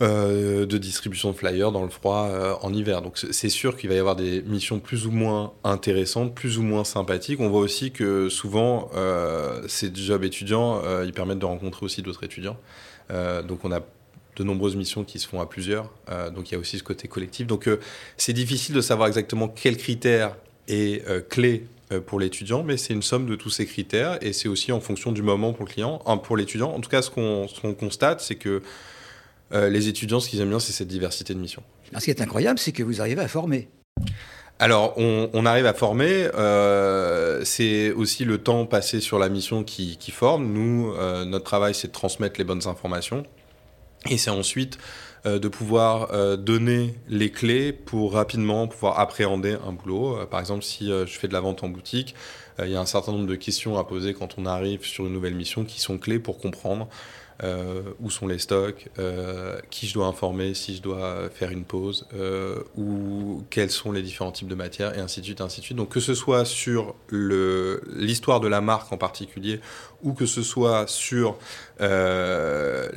euh, 0.00 0.64
de 0.64 0.78
distribution 0.78 1.32
de 1.32 1.36
flyers 1.36 1.72
dans 1.72 1.82
le 1.82 1.88
froid 1.88 2.28
euh, 2.28 2.54
en 2.62 2.72
hiver. 2.72 3.02
Donc 3.02 3.18
c'est 3.18 3.48
sûr 3.48 3.76
qu'il 3.76 3.88
va 3.88 3.96
y 3.96 3.98
avoir 3.98 4.14
des 4.14 4.42
missions 4.42 4.78
plus 4.78 5.06
ou 5.06 5.10
moins 5.10 5.52
intéressantes, 5.64 6.34
plus 6.34 6.58
ou 6.58 6.62
moins 6.62 6.84
sympathiques. 6.84 7.40
On 7.40 7.48
voit 7.48 7.60
aussi 7.60 7.90
que 7.90 8.28
souvent 8.28 8.90
euh, 8.94 9.60
ces 9.66 9.92
jobs 9.94 10.22
étudiants, 10.22 10.80
euh, 10.84 11.04
ils 11.04 11.12
permettent 11.12 11.40
de 11.40 11.46
rencontrer 11.46 11.84
aussi 11.84 12.02
d'autres 12.02 12.22
étudiants. 12.22 12.56
Euh, 13.10 13.42
donc 13.42 13.64
on 13.64 13.72
a 13.72 13.80
de 14.36 14.44
nombreuses 14.44 14.76
missions 14.76 15.02
qui 15.02 15.18
se 15.18 15.26
font 15.26 15.40
à 15.40 15.46
plusieurs. 15.46 15.90
Euh, 16.10 16.30
donc 16.30 16.50
il 16.50 16.54
y 16.54 16.56
a 16.56 16.60
aussi 16.60 16.78
ce 16.78 16.84
côté 16.84 17.08
collectif. 17.08 17.48
Donc 17.48 17.68
c'est 18.16 18.32
difficile 18.32 18.76
de 18.76 18.80
savoir 18.80 19.08
exactement 19.08 19.48
quels 19.48 19.76
critères 19.76 20.36
est 20.68 21.28
clé 21.28 21.64
pour 22.06 22.20
l'étudiant, 22.20 22.62
mais 22.62 22.76
c'est 22.76 22.92
une 22.92 23.02
somme 23.02 23.26
de 23.26 23.34
tous 23.34 23.48
ces 23.48 23.64
critères 23.64 24.18
et 24.20 24.34
c'est 24.34 24.46
aussi 24.46 24.70
en 24.70 24.80
fonction 24.80 25.10
du 25.10 25.22
moment 25.22 25.54
pour 25.54 25.64
le 25.64 25.72
client, 25.72 25.98
pour 26.22 26.36
l'étudiant. 26.36 26.70
En 26.70 26.80
tout 26.80 26.90
cas, 26.90 27.02
ce 27.02 27.10
qu'on 27.10 27.46
qu 27.48 27.74
constate, 27.74 28.20
c'est 28.20 28.36
que 28.36 28.62
euh, 29.52 29.68
les 29.68 29.88
étudiants, 29.88 30.20
ce 30.20 30.28
qu'ils 30.28 30.40
aiment 30.40 30.50
bien, 30.50 30.60
c'est 30.60 30.72
cette 30.72 30.88
diversité 30.88 31.34
de 31.34 31.38
missions. 31.38 31.62
Alors, 31.90 32.00
ce 32.00 32.06
qui 32.06 32.10
est 32.10 32.20
incroyable, 32.20 32.58
c'est 32.58 32.72
que 32.72 32.82
vous 32.82 33.00
arrivez 33.00 33.22
à 33.22 33.28
former. 33.28 33.68
Alors, 34.60 34.94
on, 34.96 35.30
on 35.32 35.46
arrive 35.46 35.66
à 35.66 35.74
former. 35.74 36.28
Euh, 36.34 37.44
c'est 37.44 37.92
aussi 37.92 38.24
le 38.24 38.38
temps 38.38 38.66
passé 38.66 39.00
sur 39.00 39.18
la 39.18 39.28
mission 39.28 39.62
qui, 39.62 39.96
qui 39.98 40.10
forme. 40.10 40.52
Nous, 40.52 40.92
euh, 40.92 41.24
notre 41.24 41.44
travail, 41.44 41.74
c'est 41.74 41.88
de 41.88 41.92
transmettre 41.92 42.38
les 42.38 42.44
bonnes 42.44 42.66
informations. 42.66 43.24
Et 44.10 44.18
c'est 44.18 44.30
ensuite 44.30 44.78
euh, 45.26 45.38
de 45.38 45.48
pouvoir 45.48 46.08
donner 46.38 46.94
les 47.08 47.30
clés 47.30 47.72
pour 47.72 48.14
rapidement 48.14 48.66
pouvoir 48.66 48.98
appréhender 48.98 49.56
un 49.66 49.72
boulot. 49.72 50.26
Par 50.26 50.40
exemple, 50.40 50.64
si 50.64 50.88
je 50.88 51.18
fais 51.18 51.28
de 51.28 51.32
la 51.32 51.40
vente 51.40 51.62
en 51.62 51.68
boutique, 51.68 52.14
il 52.60 52.70
y 52.70 52.76
a 52.76 52.80
un 52.80 52.86
certain 52.86 53.12
nombre 53.12 53.26
de 53.26 53.36
questions 53.36 53.78
à 53.78 53.84
poser 53.84 54.14
quand 54.14 54.34
on 54.38 54.46
arrive 54.46 54.84
sur 54.84 55.06
une 55.06 55.12
nouvelle 55.12 55.34
mission 55.34 55.64
qui 55.64 55.80
sont 55.80 55.98
clés 55.98 56.18
pour 56.18 56.38
comprendre 56.38 56.88
où 58.00 58.10
sont 58.10 58.26
les 58.26 58.38
stocks, 58.38 58.88
euh, 58.98 59.58
qui 59.70 59.86
je 59.86 59.94
dois 59.94 60.06
informer 60.06 60.54
si 60.54 60.76
je 60.76 60.82
dois 60.82 61.28
faire 61.32 61.50
une 61.50 61.64
pause, 61.64 62.06
euh, 62.14 62.62
ou 62.76 63.44
quels 63.50 63.70
sont 63.70 63.92
les 63.92 64.02
différents 64.02 64.32
types 64.32 64.48
de 64.48 64.54
matières, 64.54 64.96
et 64.98 65.00
ainsi 65.00 65.20
de 65.20 65.26
suite, 65.26 65.40
ainsi 65.40 65.60
de 65.60 65.64
suite. 65.64 65.78
Donc 65.78 65.90
que 65.90 66.00
ce 66.00 66.14
soit 66.14 66.44
sur 66.44 66.94
l'histoire 67.10 68.40
de 68.40 68.48
la 68.48 68.60
marque 68.60 68.92
en 68.92 68.96
particulier, 68.96 69.60
ou 70.02 70.12
que 70.12 70.26
ce 70.26 70.42
soit 70.42 70.88
sur 70.88 71.38
euh, 71.80 72.88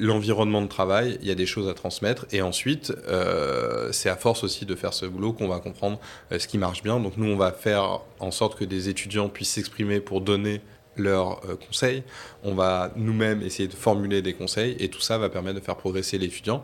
l'environnement 0.00 0.62
de 0.62 0.66
travail, 0.66 1.18
il 1.22 1.28
y 1.28 1.30
a 1.30 1.34
des 1.34 1.46
choses 1.46 1.68
à 1.68 1.74
transmettre. 1.74 2.26
Et 2.32 2.42
ensuite, 2.42 2.92
euh, 3.08 3.90
c'est 3.92 4.08
à 4.08 4.16
force 4.16 4.44
aussi 4.44 4.66
de 4.66 4.74
faire 4.74 4.92
ce 4.92 5.06
boulot 5.06 5.32
qu'on 5.32 5.48
va 5.48 5.58
comprendre 5.58 5.98
euh, 6.32 6.38
ce 6.38 6.48
qui 6.48 6.58
marche 6.58 6.82
bien. 6.82 6.98
Donc 7.00 7.16
nous, 7.16 7.28
on 7.28 7.36
va 7.36 7.52
faire 7.52 8.00
en 8.20 8.30
sorte 8.30 8.58
que 8.58 8.64
des 8.64 8.88
étudiants 8.88 9.28
puissent 9.28 9.52
s'exprimer 9.52 10.00
pour 10.00 10.20
donner 10.20 10.60
leurs 10.96 11.44
euh, 11.44 11.56
conseils. 11.56 12.02
On 12.42 12.54
va 12.54 12.92
nous-mêmes 12.96 13.42
essayer 13.42 13.68
de 13.68 13.74
formuler 13.74 14.22
des 14.22 14.34
conseils 14.34 14.76
et 14.78 14.88
tout 14.88 15.00
ça 15.00 15.18
va 15.18 15.28
permettre 15.28 15.60
de 15.60 15.64
faire 15.64 15.76
progresser 15.76 16.18
l'étudiant. 16.18 16.62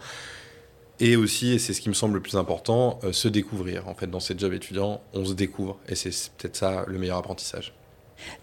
Et 1.00 1.16
aussi, 1.16 1.54
et 1.54 1.58
c'est 1.58 1.72
ce 1.72 1.80
qui 1.80 1.88
me 1.88 1.94
semble 1.94 2.14
le 2.14 2.20
plus 2.20 2.36
important, 2.36 2.98
euh, 3.04 3.12
se 3.12 3.28
découvrir. 3.28 3.88
En 3.88 3.94
fait, 3.94 4.06
dans 4.06 4.20
ces 4.20 4.38
jobs 4.38 4.52
étudiants, 4.52 5.00
on 5.14 5.24
se 5.24 5.32
découvre 5.32 5.78
et 5.88 5.94
c'est 5.94 6.10
peut-être 6.36 6.56
ça 6.56 6.84
le 6.86 6.98
meilleur 6.98 7.16
apprentissage. 7.16 7.72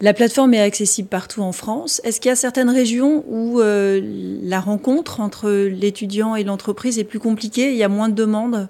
La 0.00 0.12
plateforme 0.12 0.54
est 0.54 0.60
accessible 0.60 1.08
partout 1.08 1.42
en 1.42 1.52
France. 1.52 2.00
Est-ce 2.02 2.20
qu'il 2.20 2.30
y 2.30 2.32
a 2.32 2.36
certaines 2.36 2.70
régions 2.70 3.24
où 3.28 3.60
euh, 3.60 4.00
la 4.42 4.60
rencontre 4.60 5.20
entre 5.20 5.50
l'étudiant 5.50 6.34
et 6.34 6.42
l'entreprise 6.42 6.98
est 6.98 7.04
plus 7.04 7.20
compliquée? 7.20 7.70
Il 7.70 7.76
y 7.76 7.84
a 7.84 7.88
moins 7.88 8.08
de 8.08 8.14
demandes? 8.14 8.68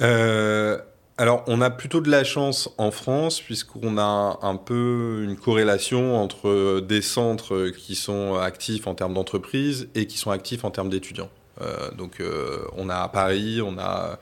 Euh, 0.00 0.78
alors, 1.18 1.42
on 1.48 1.60
a 1.60 1.68
plutôt 1.68 2.00
de 2.00 2.08
la 2.08 2.22
chance 2.22 2.70
en 2.78 2.92
France, 2.92 3.40
puisqu'on 3.40 3.98
a 3.98 4.38
un 4.40 4.54
peu 4.54 5.22
une 5.24 5.36
corrélation 5.36 6.16
entre 6.16 6.78
des 6.78 7.02
centres 7.02 7.70
qui 7.70 7.96
sont 7.96 8.36
actifs 8.36 8.86
en 8.86 8.94
termes 8.94 9.14
d'entreprise 9.14 9.88
et 9.96 10.06
qui 10.06 10.16
sont 10.16 10.30
actifs 10.30 10.64
en 10.64 10.70
termes 10.70 10.88
d'étudiants. 10.88 11.28
Euh, 11.60 11.90
donc, 11.90 12.20
euh, 12.20 12.58
on 12.76 12.88
a 12.88 12.94
à 12.94 13.08
Paris, 13.08 13.60
on 13.60 13.78
a 13.80 14.20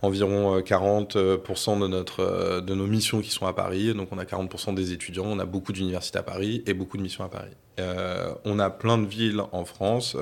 environ 0.00 0.58
40% 0.60 1.78
de, 1.78 1.86
notre, 1.86 2.60
de 2.60 2.74
nos 2.74 2.86
missions 2.86 3.20
qui 3.20 3.30
sont 3.30 3.46
à 3.46 3.52
Paris. 3.52 3.92
Donc, 3.92 4.08
on 4.10 4.18
a 4.18 4.24
40% 4.24 4.74
des 4.74 4.92
étudiants. 4.92 5.26
On 5.26 5.38
a 5.38 5.44
beaucoup 5.44 5.74
d'universités 5.74 6.18
à 6.18 6.22
Paris 6.22 6.64
et 6.66 6.72
beaucoup 6.72 6.96
de 6.96 7.02
missions 7.02 7.24
à 7.24 7.28
Paris. 7.28 7.52
Euh, 7.78 8.32
on 8.46 8.58
a 8.58 8.70
plein 8.70 8.96
de 8.96 9.06
villes 9.06 9.42
en 9.52 9.66
France. 9.66 10.16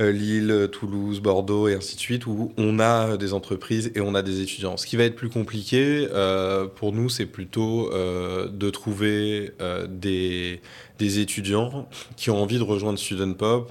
Euh, 0.00 0.10
Lille, 0.10 0.68
Toulouse, 0.72 1.20
Bordeaux 1.20 1.68
et 1.68 1.74
ainsi 1.74 1.94
de 1.94 2.00
suite, 2.00 2.26
où 2.26 2.52
on 2.56 2.80
a 2.80 3.16
des 3.16 3.32
entreprises 3.32 3.92
et 3.94 4.00
on 4.00 4.14
a 4.14 4.22
des 4.22 4.40
étudiants. 4.40 4.76
Ce 4.76 4.86
qui 4.86 4.96
va 4.96 5.04
être 5.04 5.14
plus 5.14 5.28
compliqué 5.28 6.08
euh, 6.12 6.66
pour 6.66 6.92
nous, 6.92 7.08
c'est 7.08 7.26
plutôt 7.26 7.92
euh, 7.92 8.48
de 8.48 8.70
trouver 8.70 9.52
euh, 9.60 9.86
des, 9.88 10.60
des, 10.98 11.20
étudiants 11.20 11.88
qui 12.16 12.30
ont 12.30 12.42
envie 12.42 12.58
de 12.58 12.64
rejoindre 12.64 12.98
Student 12.98 13.34
Pop 13.34 13.70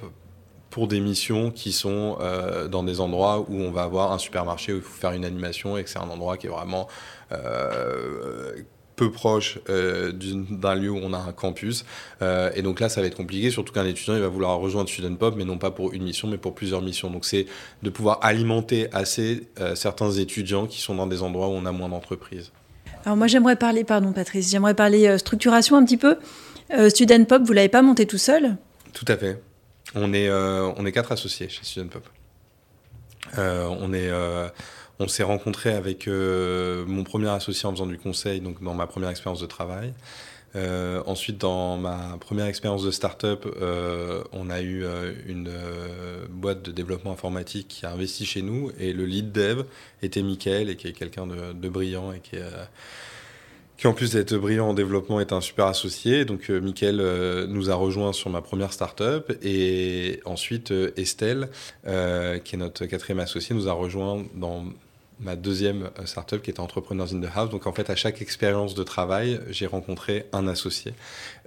pour 0.74 0.88
des 0.88 1.02
missions 1.02 1.52
qui 1.52 1.72
sont 1.72 2.18
euh, 2.20 2.68
dans 2.68 2.82
des 2.82 3.00
endroits 3.00 3.42
où 3.48 3.58
on 3.58 3.70
va 3.70 3.84
avoir 3.84 4.12
un 4.12 4.18
supermarché 4.18 4.74
où 4.74 4.78
il 4.78 4.82
faut 4.82 5.00
faire 5.00 5.12
une 5.12 5.24
animation 5.24 5.78
et 5.78 5.84
que 5.84 5.90
c'est 5.92 6.00
un 6.00 6.10
endroit 6.10 6.36
qui 6.36 6.48
est 6.48 6.50
vraiment 6.50 6.88
euh, 7.32 8.54
peu 8.96 9.12
proche 9.12 9.60
euh, 9.70 10.12
d'un 10.14 10.76
lieu 10.76 10.90
où 10.90 10.98
on 10.98 11.14
a 11.14 11.18
un 11.18 11.32
campus. 11.32 11.86
Euh, 12.22 12.52
et 12.56 12.62
donc 12.62 12.80
là, 12.80 12.90
ça 12.90 13.02
va 13.02 13.08
être 13.08 13.16
compliqué, 13.16 13.50
surtout 13.50 13.74
qu'un 13.74 13.86
étudiant, 13.86 14.16
il 14.16 14.22
va 14.22 14.28
vouloir 14.28 14.58
rejoindre 14.58 14.90
Student 14.90 15.16
Pop, 15.16 15.36
mais 15.38 15.46
non 15.46 15.58
pas 15.58 15.72
pour 15.72 15.94
une 15.94 16.04
mission, 16.04 16.28
mais 16.28 16.38
pour 16.38 16.54
plusieurs 16.56 16.82
missions. 16.82 17.10
Donc 17.10 17.26
c'est 17.26 17.46
de 17.82 17.90
pouvoir 17.90 18.20
alimenter 18.22 18.88
assez 18.94 19.48
euh, 19.60 19.76
certains 19.76 20.12
étudiants 20.12 20.68
qui 20.68 20.82
sont 20.82 20.96
dans 20.96 21.08
des 21.08 21.22
endroits 21.22 21.48
où 21.48 21.52
on 21.52 21.66
a 21.66 21.72
moins 21.72 21.90
d'entreprises. 21.90 22.52
Alors 23.06 23.18
moi, 23.18 23.28
j'aimerais 23.28 23.56
parler, 23.56 23.84
pardon 23.84 24.14
Patrice, 24.14 24.50
j'aimerais 24.50 24.76
parler 24.76 25.18
structuration 25.18 25.76
un 25.76 25.84
petit 25.84 25.98
peu. 25.98 26.18
Student 26.90 27.26
Pop, 27.26 27.44
vous 27.44 27.52
l'avez 27.52 27.70
pas 27.70 27.82
monté 27.82 28.06
tout 28.06 28.18
seul? 28.18 28.56
Tout 28.94 29.06
à 29.10 29.18
fait. 29.18 29.42
On 29.94 30.14
est, 30.14 30.32
on 30.32 30.86
est 30.86 30.92
quatre 30.94 31.12
associés 31.12 31.50
chez 31.50 31.64
Student 31.66 31.90
Pop. 31.90 32.08
on 33.38 33.94
est 33.94 34.10
on 35.00 35.08
s'est 35.08 35.24
rencontré 35.24 35.74
avec 35.74 36.08
euh, 36.08 36.86
mon 36.86 37.04
premier 37.04 37.30
associé 37.30 37.68
en 37.68 37.72
faisant 37.72 37.88
du 37.88 37.98
conseil, 37.98 38.42
donc 38.42 38.62
dans 38.64 38.74
ma 38.74 38.88
première 38.88 39.10
expérience 39.10 39.42
de 39.42 39.48
travail. 39.48 39.94
Euh, 40.56 41.02
ensuite, 41.08 41.40
dans 41.40 41.78
ma 41.78 42.18
première 42.20 42.46
expérience 42.46 42.84
de 42.84 42.92
start-up, 42.92 43.46
euh, 43.60 44.24
on 44.32 44.50
a 44.50 44.62
eu 44.62 44.84
euh, 44.84 45.14
une 45.26 45.52
boîte 46.30 46.62
de 46.62 46.72
développement 46.72 47.12
informatique 47.12 47.68
qui 47.68 47.86
a 47.86 47.92
investi 47.92 48.26
chez 48.26 48.42
nous 48.42 48.72
et 48.80 48.94
le 48.94 49.06
lead 49.06 49.32
dev 49.32 49.64
était 50.04 50.22
Michael 50.22 50.70
et 50.70 50.76
qui 50.76 50.88
est 50.88 50.94
quelqu'un 50.94 51.26
de, 51.28 51.70
brillant 51.70 52.12
et 52.12 52.20
qui 52.20 52.38
en 53.86 53.94
plus 53.94 54.12
d'être 54.12 54.36
brillant 54.38 54.70
en 54.70 54.74
développement 54.74 55.20
est 55.20 55.34
un 55.34 55.42
super 55.42 55.66
associé. 55.66 56.24
Donc 56.24 56.50
Michael 56.50 57.48
nous 57.50 57.70
a 57.70 57.76
rejoint 57.76 58.14
sur 58.14 58.30
ma 58.30 58.42
première 58.42 58.72
startup 58.72 59.34
et 59.44 60.22
ensuite 60.24 60.72
Estelle, 60.96 61.50
qui 61.84 61.90
est 61.90 62.58
notre 62.58 62.86
quatrième 62.86 63.20
associé, 63.20 63.56
nous 63.56 63.68
a 63.68 63.74
rejoint 63.74 64.24
dans 64.36 64.66
ma 65.20 65.36
deuxième 65.36 65.90
euh, 66.00 66.06
startup 66.06 66.42
qui 66.42 66.50
était 66.50 66.60
Entrepreneurs 66.60 67.14
in 67.14 67.22
the 67.22 67.30
House. 67.34 67.50
Donc 67.50 67.68
en 67.68 67.74
fait, 67.74 67.90
à 67.90 67.96
chaque 67.96 68.22
expérience 68.22 68.76
de 68.76 68.84
travail, 68.84 69.40
j'ai 69.50 69.68
rencontré 69.68 70.26
un 70.32 70.48
associé 70.48 70.94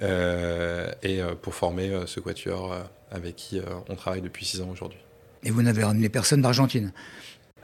euh, 0.02 0.90
et 1.02 1.20
euh, 1.20 1.34
pour 1.34 1.54
former 1.54 2.02
ce 2.06 2.20
quatuor 2.20 2.74
avec 3.10 3.36
qui 3.36 3.60
on 3.88 3.94
travaille 3.94 4.22
depuis 4.22 4.44
six 4.44 4.60
ans 4.60 4.68
aujourd'hui. 4.70 4.98
Et 5.42 5.50
vous 5.50 5.62
n'avez 5.62 5.84
ramené 5.84 6.08
personne 6.08 6.42
d'Argentine? 6.42 6.92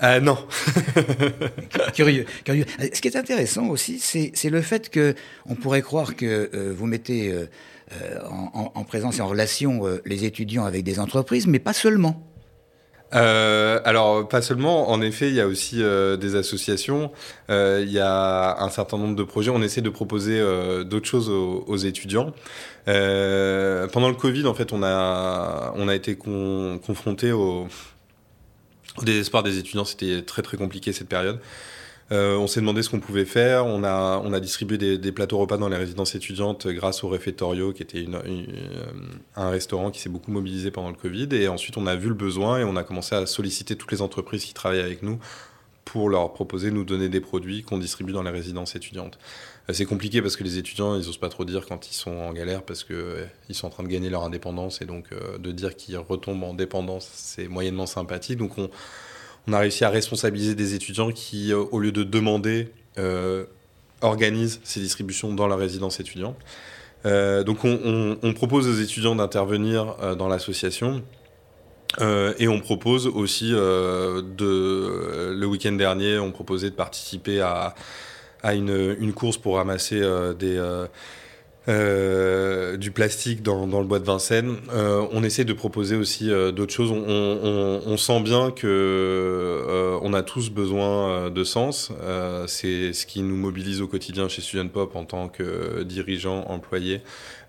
Euh, 0.02 0.21
non. 0.21 0.38
curieux, 1.94 2.25
curieux. 2.44 2.64
Ce 2.92 3.00
qui 3.00 3.09
est 3.09 3.16
intéressant 3.16 3.68
aussi, 3.68 3.99
c'est 3.99 4.50
le 4.50 4.62
fait 4.62 4.88
que 4.88 5.14
on 5.47 5.54
pourrait 5.54 5.82
croire 5.82 6.16
que 6.16 6.73
vous 6.73 6.87
mettez 6.87 7.35
en, 8.25 8.73
en, 8.75 8.85
présence 8.85 9.18
et 9.18 9.21
en 9.21 9.28
relation 9.28 9.82
les 10.04 10.25
étudiants 10.25 10.64
avec 10.64 10.82
des 10.85 10.99
entreprises, 10.99 11.47
mais 11.47 11.59
pas 11.59 11.73
seulement. 11.73 12.32
Euh, 13.14 13.81
alors, 13.85 14.28
pas 14.28 14.42
seulement. 14.42 14.90
En 14.90 15.00
effet, 15.00 15.28
il 15.28 15.35
y 15.35 15.40
a 15.40 15.47
aussi 15.47 15.83
euh, 15.83 16.16
des 16.16 16.35
associations. 16.35 17.12
Euh, 17.50 17.83
il 17.85 17.92
y 17.92 17.99
a 17.99 18.62
un 18.62 18.71
certain 18.71 18.99
nombre 18.99 19.16
de 19.16 19.23
projets. 19.23 19.50
On 19.50 19.62
essaie 19.62 19.83
de 19.83 19.90
proposer 19.90 20.40
d'autres 20.85 21.07
choses 21.07 21.28
aux, 21.28 21.76
étudiants. 21.76 22.33
pendant 22.87 24.09
le 24.09 24.14
Covid, 24.14 24.47
en 24.47 24.54
fait, 24.54 24.73
on 24.73 24.83
a, 24.83 25.73
on 25.76 25.88
a 25.88 25.95
été 25.95 26.16
confronté 26.16 27.33
au, 27.33 27.66
au 28.99 29.04
désespoir 29.04 29.42
des 29.42 29.59
étudiants. 29.59 29.85
C'était 29.85 30.23
très, 30.23 30.42
très 30.42 30.57
compliqué 30.57 30.92
cette 30.92 31.09
période. 31.09 31.40
Euh, 32.12 32.37
on 32.37 32.47
s'est 32.47 32.61
demandé 32.61 32.83
ce 32.83 32.90
qu'on 32.90 33.00
pouvait 33.00 33.25
faire. 33.25 33.64
On 33.64 33.85
a, 33.85 34.21
on 34.23 34.33
a 34.35 34.40
distribué 34.40 34.76
des, 34.76 35.12
plateaux 35.12 35.38
repas 35.38 35.57
dans 35.57 35.69
les 35.69 35.76
résidences 35.76 36.14
étudiantes 36.14 36.66
grâce 36.66 37.04
au 37.04 37.09
Refettorio, 37.09 37.73
qui 37.73 37.83
était 37.83 38.04
euh, 38.07 38.92
un 39.35 39.49
restaurant 39.49 39.90
qui 39.90 40.00
s'est 40.00 40.11
beaucoup 40.11 40.31
mobilisé 40.31 40.71
pendant 40.71 40.90
le 40.90 40.97
Covid. 40.97 41.28
Et 41.33 41.49
ensuite, 41.49 41.78
on 41.78 41.87
a 41.87 41.97
vu 41.97 42.09
le 42.09 42.14
besoin 42.14 42.59
et 42.59 42.64
on 42.64 42.76
a 42.76 42.85
commencé 42.85 43.14
à 43.14 43.25
solliciter 43.25 43.76
toutes 43.76 43.92
les 43.92 44.02
entreprises 44.02 44.45
qui 44.45 44.52
travaillent 44.52 44.81
avec 44.81 45.02
nous 45.02 45.19
pour 45.87 46.11
leur 46.11 46.33
proposer 46.35 46.71
de 46.71 46.75
nous 46.75 46.85
donner 46.85 47.09
des 47.09 47.21
produits 47.21 47.62
qu'on 47.62 47.78
distribue 47.78 48.12
dans 48.12 48.23
les 48.23 48.31
résidences 48.31 48.76
étudiantes. 48.76 49.19
Euh, 49.71 49.73
c'est 49.73 49.87
compliqué 49.87 50.21
parce 50.21 50.37
que 50.37 50.45
les 50.45 50.59
étudiants, 50.59 50.95
ils 50.97 51.07
n'osent 51.07 51.16
pas 51.16 51.31
trop 51.31 51.47
dire 51.47 51.64
quand 51.66 51.90
ils 51.90 51.95
sont 51.95 52.14
en 52.14 52.35
galère 52.35 52.62
parce 52.62 52.85
qu'ils 52.85 53.54
sont 53.54 53.69
en 53.69 53.71
train 53.71 53.85
de 53.85 53.88
gagner 53.88 54.11
leur 54.11 54.25
indépendance 54.25 54.83
et 54.83 54.85
donc 54.85 55.07
de 55.38 55.52
dire 55.52 55.76
qu'ils 55.76 55.97
retombent 55.97 56.45
en 56.45 56.52
dépendance, 56.52 57.09
c'est 57.14 57.49
moyennement 57.49 57.87
sympathique. 57.87 58.37
Donc 58.37 58.59
on, 58.59 58.69
on 59.49 59.53
a 59.53 59.59
réussi 59.59 59.85
à 59.85 59.91
responsabiliser 59.91 60.55
des 60.55 60.75
étudiants 60.75 61.11
qui, 61.11 61.53
euh, 61.53 61.65
au 61.71 61.79
lieu 61.79 61.93
de 61.93 62.05
demander, 62.05 62.69
euh, 62.99 63.45
organisent 64.01 64.61
ces 64.65 64.81
distributions 64.81 65.33
dans 65.33 65.47
leur 65.47 65.59
résidence 65.59 66.01
étudiante. 66.01 66.37
Euh, 67.05 67.43
donc 67.43 67.65
on, 67.65 68.33
propose 68.35 68.69
aux 68.69 68.81
étudiants 68.81 69.17
d'intervenir 69.17 69.97
dans 70.17 70.29
l'association. 70.29 71.03
et 72.01 72.49
on 72.49 72.61
propose 72.61 73.07
aussi, 73.07 73.51
de, 73.51 75.33
le 75.37 75.47
week-end 75.47 75.73
dernier, 75.73 76.19
on 76.19 76.31
proposait 76.31 76.71
de 76.71 76.75
participer 76.75 77.41
à, 77.41 77.75
une, 78.45 78.97
une, 78.99 79.13
course 79.13 79.37
pour 79.37 79.57
ramasser 79.57 80.01
des 80.39 80.59
euh, 81.69 82.76
du 82.76 82.90
plastique 82.90 83.40
dans, 83.42 83.66
le 83.66 83.85
bois 83.85 84.00
de 84.00 84.04
Vincennes. 84.04 84.57
Euh, 84.73 85.07
on 85.12 85.23
essaie 85.23 85.45
de 85.45 85.52
proposer 85.52 85.95
aussi 85.95 86.28
euh, 86.28 86.50
d'autres 86.50 86.73
choses. 86.73 86.90
On, 86.90 87.97
sent 87.97 88.21
bien 88.23 88.50
que 88.50 89.99
on 90.02 90.12
a 90.12 90.23
tous 90.23 90.50
besoin 90.50 91.31
de 91.31 91.45
sens. 91.45 91.92
c'est 92.49 92.92
ce 92.92 93.07
qui 93.07 93.23
nous 93.23 93.37
mobilise 93.37 93.81
au 93.81 93.87
quotidien 93.87 94.28
chez 94.28 94.42
Student 94.42 94.69
Pop 94.69 94.97
en 94.97 95.04
tant 95.04 95.28
que 95.28 95.85
dirigeants, 95.85 96.45
employés. 96.49 97.02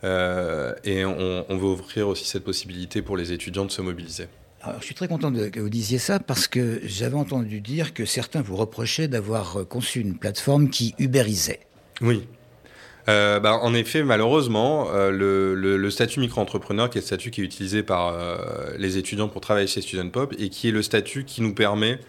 et 0.04 1.06
on, 1.06 1.58
veut 1.58 1.70
offrir 1.70 2.08
aussi 2.08 2.26
cette 2.26 2.44
possibilité 2.44 3.02
pour 3.02 3.18
les 3.18 3.32
étudiants 3.32 3.66
de 3.66 3.72
se 3.72 3.82
mobiliser. 3.82 4.28
je 4.80 4.86
suis 4.86 4.96
très 4.96 5.08
content 5.08 5.32
que 5.32 5.60
vous 5.60 5.70
disiez 5.70 5.98
ça 5.98 6.20
parce 6.20 6.48
que 6.48 6.82
j'avais 6.84 7.16
entendu 7.16 7.62
dire 7.62 7.96
que 7.96 8.06
certains 8.06 8.42
vous 8.42 8.58
reprochaient 8.58 9.08
d'avoir 9.08 9.66
conçu 9.68 10.02
une 10.02 10.18
plateforme 10.18 10.70
qui 10.70 10.94
ubérisait. 11.00 11.62
Oui, 12.02 12.28
euh, 13.10 13.40
bah, 13.40 13.60
en 13.62 13.74
effet, 13.74 14.04
malheureusement, 14.04 14.88
euh, 14.92 15.12
le, 15.12 15.90
statut 15.90 16.20
micro-entrepreneur, 16.20 16.90
qui 16.90 16.98
est 16.98 17.02
le 17.02 17.06
statut 17.06 17.32
qui 17.32 17.42
est 17.42 17.44
utilisé 17.44 17.84
par 17.84 18.08
euh, 18.08 18.38
les 18.78 18.98
étudiants 18.98 19.28
pour 19.28 19.42
travailler 19.42 19.68
chez 19.68 19.82
Student 19.82 20.10
Pop, 20.10 20.34
et 20.38 20.50
qui 20.50 20.70
est 20.70 20.72
le 20.72 20.82
statut 20.82 21.26
qui 21.26 21.42
nous 21.42 21.54
permet 21.54 22.00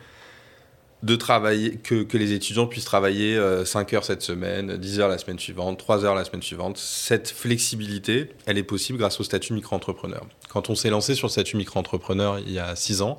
de 1.02 1.16
travailler, 1.16 1.76
que, 1.76 2.16
les 2.16 2.33
étudiants 2.33 2.66
puissent 2.66 2.87
travailler 2.87 3.38
5 3.64 3.92
heures 3.92 4.04
cette 4.04 4.22
semaine, 4.22 4.78
10 4.78 5.00
heures 5.00 5.09
la 5.09 5.18
semaine 5.18 5.38
suivante, 5.38 5.78
3 5.78 6.04
heures 6.07 6.14
la 6.14 6.24
semaine 6.24 6.42
suivante. 6.42 6.78
Cette 6.78 7.28
flexibilité, 7.28 8.30
elle 8.46 8.57
est 8.57 8.62
possible 8.62 8.98
grâce 8.98 9.20
au 9.20 9.24
statut 9.24 9.52
micro-entrepreneur. 9.52 10.24
Quand 10.48 10.70
on 10.70 10.74
s'est 10.74 10.88
lancé 10.88 11.14
sur 11.14 11.26
le 11.26 11.33
statut 11.33 11.59
micro-entrepreneur 11.59 12.38
il 12.38 12.52
y 12.52 12.59
a 12.59 12.74
6 12.74 13.02
ans, 13.02 13.18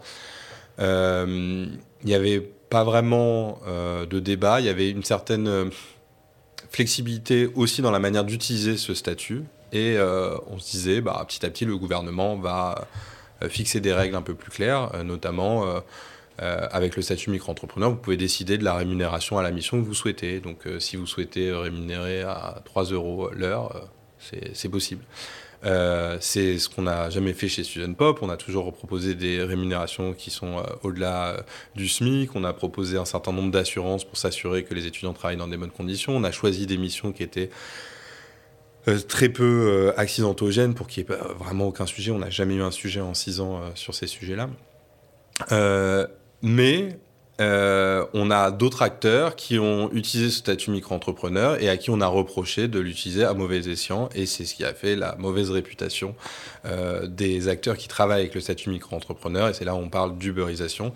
il 0.80 1.78
n'y 2.06 2.16
avait 2.16 2.40
pas 2.40 2.84
vraiment 2.84 3.60
de 4.10 4.20
débat, 4.20 4.62
il 4.62 4.66
y 4.66 4.70
avait 4.70 4.90
une 4.90 5.04
certaine 5.04 5.70
flexibilité 6.70 7.50
aussi 7.56 7.82
dans 7.82 7.92
la 7.92 8.00
manière 8.00 8.24
d'utiliser 8.24 8.78
ce 8.78 8.94
statut. 8.94 9.44
Et 9.72 9.98
euh, 9.98 10.38
on 10.48 10.60
se 10.60 10.72
disait, 10.72 11.02
bah, 11.02 11.24
petit 11.28 11.46
à 11.46 11.50
petit, 11.50 11.66
le 11.66 11.78
gouvernement 11.78 12.38
va 12.38 12.88
euh, 13.44 13.50
fixer 13.50 13.82
des 13.82 13.94
règles 13.94 14.16
un 14.16 14.22
peu 14.22 14.34
plus 14.34 14.52
claires, 14.52 14.92
euh, 14.96 15.04
notamment 15.04 15.66
avec 16.38 16.98
le 16.98 17.02
statut 17.02 17.30
micro-entrepreneur, 17.30 17.92
vous 17.92 17.96
pouvez 17.96 18.18
décider 18.18 18.58
de 18.58 18.66
la 18.66 18.74
rémunération 18.74 19.38
à 19.38 19.42
la 19.42 19.52
mission 19.52 19.82
que 19.82 19.88
vous 19.88 19.94
souhaitez. 19.94 20.42
Donc 20.42 20.68
si 20.80 20.98
vous 20.98 21.08
souhaitez 21.08 21.50
rémunérer 21.54 22.24
à 22.24 22.62
3 22.66 22.84
euros 22.92 23.30
l'heure, 23.32 23.88
c'est 24.20 24.68
possible. 24.68 25.02
Euh, 25.66 26.18
c'est 26.20 26.60
ce 26.60 26.70
qu'on 26.70 26.84
n'a 26.84 27.10
jamais 27.10 27.34
fait 27.34 27.48
chez 27.48 27.64
Student 27.64 27.94
Pop. 27.94 28.20
On 28.22 28.30
a 28.30 28.38
toujours 28.38 28.72
proposé 28.72 29.16
des 29.16 29.42
rémunérations 29.42 30.14
qui 30.14 30.30
sont 30.30 30.60
euh, 30.60 30.64
au-delà 30.84 31.28
euh, 31.28 31.42
du 31.76 31.88
SMIC. 31.88 32.36
On 32.36 32.44
a 32.44 32.54
proposé 32.54 32.98
un 32.98 33.06
certain 33.06 33.32
nombre 33.32 33.52
d'assurances 33.52 34.04
pour 34.04 34.18
s'assurer 34.18 34.64
que 34.64 34.74
les 34.74 34.86
étudiants 34.86 35.14
travaillent 35.14 35.38
dans 35.38 35.48
des 35.48 35.58
bonnes 35.58 35.72
conditions. 35.72 36.16
On 36.16 36.24
a 36.24 36.32
choisi 36.32 36.68
des 36.68 36.78
missions 36.78 37.12
qui 37.12 37.24
étaient 37.24 37.50
très 39.08 39.30
peu 39.30 39.92
accidentogènes 39.98 40.76
pour 40.76 40.86
qu'il 40.86 41.04
n'y 41.04 41.12
ait 41.12 41.18
vraiment 41.40 41.66
aucun 41.66 41.88
sujet. 41.88 42.12
On 42.12 42.20
n'a 42.20 42.30
jamais 42.30 42.54
eu 42.54 42.62
un 42.62 42.70
sujet 42.70 43.02
en 43.02 43.16
six 43.16 43.40
ans 43.40 43.62
sur 43.74 43.96
ces 43.96 44.06
sujets-là. 44.06 44.48
mais 46.44 47.00
euh, 47.42 48.06
on 48.14 48.32
a 48.32 48.50
d'autres 48.52 48.82
acteurs 48.82 49.36
qui 49.36 49.60
ont 49.60 49.92
utilisé 49.92 50.30
ce 50.30 50.38
statut 50.38 50.72
micro-entrepreneur 50.72 51.62
et 51.62 51.68
à 51.68 51.76
qui 51.76 51.90
on 51.90 52.00
a 52.00 52.08
reproché 52.08 52.70
de 52.70 52.80
l'utiliser 52.80 53.26
à 53.26 53.34
mauvais 53.34 53.68
escient. 53.70 54.10
Et 54.16 54.26
c'est 54.26 54.46
ce 54.46 54.56
qui 54.56 54.64
a 54.64 54.74
fait 54.74 54.96
la 54.96 55.16
mauvaise 55.18 55.50
réputation 55.52 56.16
euh, 56.66 57.08
des 57.08 57.50
acteurs 57.50 57.78
qui 57.78 57.88
travaillent 57.88 58.22
avec 58.22 58.36
le 58.36 58.42
statut 58.42 58.70
micro-entrepreneur. 58.70 59.50
Et 59.50 59.54
c'est 59.54 59.66
là 59.66 59.76
où 59.76 59.80
on 59.80 59.90
parle 59.90 60.18
d'uberisation. 60.18 60.94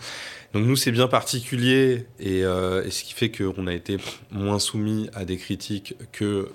Donc 0.53 0.65
nous, 0.65 0.77
c'est 0.77 0.91
bien 0.91 1.07
particulier 1.07 2.05
et, 2.19 2.43
euh, 2.43 2.85
et, 2.85 2.91
ce 2.91 3.03
qui 3.03 3.13
fait 3.13 3.29
qu'on 3.29 3.67
a 3.67 3.73
été 3.73 3.97
moins 4.31 4.59
soumis 4.59 5.09
à 5.13 5.25
des 5.25 5.37
critiques 5.37 5.95
que 6.11 6.49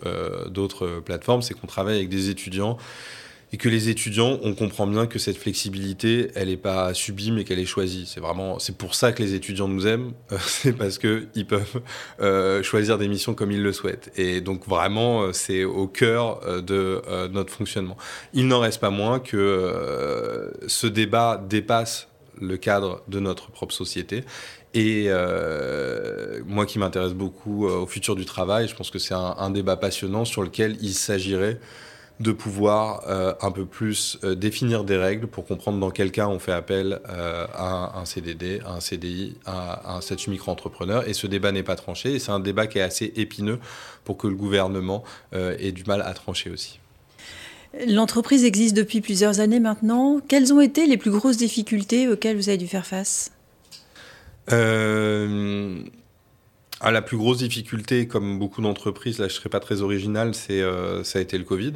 d'autres 0.49 1.01
plateformes, 1.05 1.43
c'est 1.43 1.55
qu'on 1.55 1.67
travaille 1.67 1.97
avec 1.97 2.09
des 2.09 2.31
étudiants 2.31 2.79
et 3.55 3.57
que 3.57 3.69
les 3.69 3.89
étudiants, 3.89 4.41
on 4.43 4.53
comprend 4.53 4.85
bien 4.85 5.07
que 5.07 5.21
cette 5.21 5.37
flexibilité, 5.37 6.33
elle 6.35 6.49
n'est 6.49 6.57
pas 6.57 6.93
subie, 6.93 7.31
mais 7.31 7.45
qu'elle 7.45 7.61
est 7.61 7.67
choisie. 7.67 8.05
C'est 8.13 8.19
vraiment, 8.19 8.59
c'est 8.59 8.77
pour 8.77 8.97
ça 8.97 9.13
que 9.13 9.23
les 9.23 9.35
étudiants 9.35 9.69
nous 9.69 9.87
aiment, 9.87 10.13
euh, 10.33 10.39
c'est 10.45 10.73
parce 10.73 10.99
que 10.99 11.29
ils 11.37 11.47
peuvent 11.47 11.81
euh, 12.21 12.65
choisir 12.65 12.99
des 12.99 13.07
missions 13.07 13.33
comme 13.33 13.53
ils 13.53 13.63
le 13.63 13.73
souhaitent. 13.73 14.11
Et 14.17 14.41
donc 14.41 14.67
vraiment, 14.67 15.23
euh, 15.23 15.33
c'est 15.33 15.63
au 15.63 15.87
cœur 15.87 16.41
de 16.65 17.01
notre 17.31 17.53
fonctionnement. 17.53 17.97
Il 18.33 18.49
n'en 18.49 18.59
reste 18.59 18.81
pas 18.81 18.91
moins 18.91 19.21
que 19.21 20.53
ce 20.67 20.89
débat 20.89 21.41
dépasse 21.49 22.09
le 22.41 22.57
cadre 22.57 23.05
de 23.07 23.21
notre 23.21 23.53
propre 23.53 23.73
société. 23.73 24.25
Et 24.75 25.11
moi 26.45 26.67
qui 26.67 26.81
m'intéresse 26.81 27.13
beaucoup 27.13 27.69
au 27.69 27.87
futur 27.87 28.17
du 28.17 28.25
travail, 28.25 28.67
je 28.67 28.75
pense 28.75 28.91
que 28.91 28.99
c'est 28.99 29.15
un 29.15 29.51
débat 29.51 29.77
passionnant 29.77 30.25
sur 30.25 30.43
lequel 30.43 30.77
il 30.81 30.95
s'agirait 30.95 31.61
de 32.21 32.33
pouvoir 32.33 33.03
euh, 33.09 33.35
un 33.41 33.51
peu 33.51 33.67
plus 33.67 34.19
euh, 34.23 34.35
définir 34.35 34.85
des 34.85 34.97
règles 34.97 35.27
pour 35.27 35.47
comprendre 35.47 35.81
dans 35.81 35.91
quel 35.91 36.13
cas 36.13 36.29
on 36.29 36.39
fait 36.39 36.53
appel 36.53 37.01
euh, 37.09 37.47
à 37.53 37.99
un 37.99 38.05
CDD, 38.05 38.61
à 38.65 38.75
un 38.75 38.81
CDI, 38.81 39.37
à, 39.47 39.97
un 39.97 40.01
statut 40.01 40.31
micro-entrepreneur. 40.31 41.09
Et 41.09 41.15
ce 41.15 41.27
débat 41.27 41.51
n'est 41.51 41.65
pas 41.65 41.77
tranché. 41.77 42.15
Et 42.15 42.19
c'est 42.19 42.31
un 42.31 42.41
débat 42.41 42.67
qui 42.67 42.79
est 42.79 42.83
assez 42.83 43.13
épineux 43.17 43.59
pour 44.05 44.17
que 44.17 44.29
le 44.29 44.35
gouvernement 44.35 45.03
ait 45.33 45.73
du 45.73 45.85
mal 45.85 46.03
à 46.03 46.13
trancher 46.15 46.51
aussi. 46.51 46.79
L'entreprise 47.89 48.45
existe 48.45 48.77
depuis 48.77 49.01
plusieurs 49.01 49.41
années 49.41 49.61
maintenant. 49.61 50.21
Quelles 50.29 50.53
ont 50.53 50.61
été 50.61 50.87
les 50.87 50.97
plus 50.97 51.11
grosses 51.11 51.39
difficultés 51.39 52.07
auxquelles 52.09 52.37
vous 52.37 52.49
avez 52.49 52.59
dû 52.59 52.69
faire 52.69 52.87
face? 52.87 53.33
La 56.83 57.03
plus 57.03 57.17
grosse 57.17 57.39
difficulté, 57.39 58.07
comme 58.07 58.39
beaucoup 58.39 58.63
d'entreprises, 58.63 59.19
là 59.19 59.29
je 59.29 59.35
ne 59.35 59.39
serais 59.39 59.51
pas 59.51 59.61
très 59.61 59.83
original, 59.83 60.35
c'est 60.35 60.63
ça 61.03 61.19
a 61.19 61.23
été 61.23 61.39
le 61.39 61.45
Covid. 61.45 61.75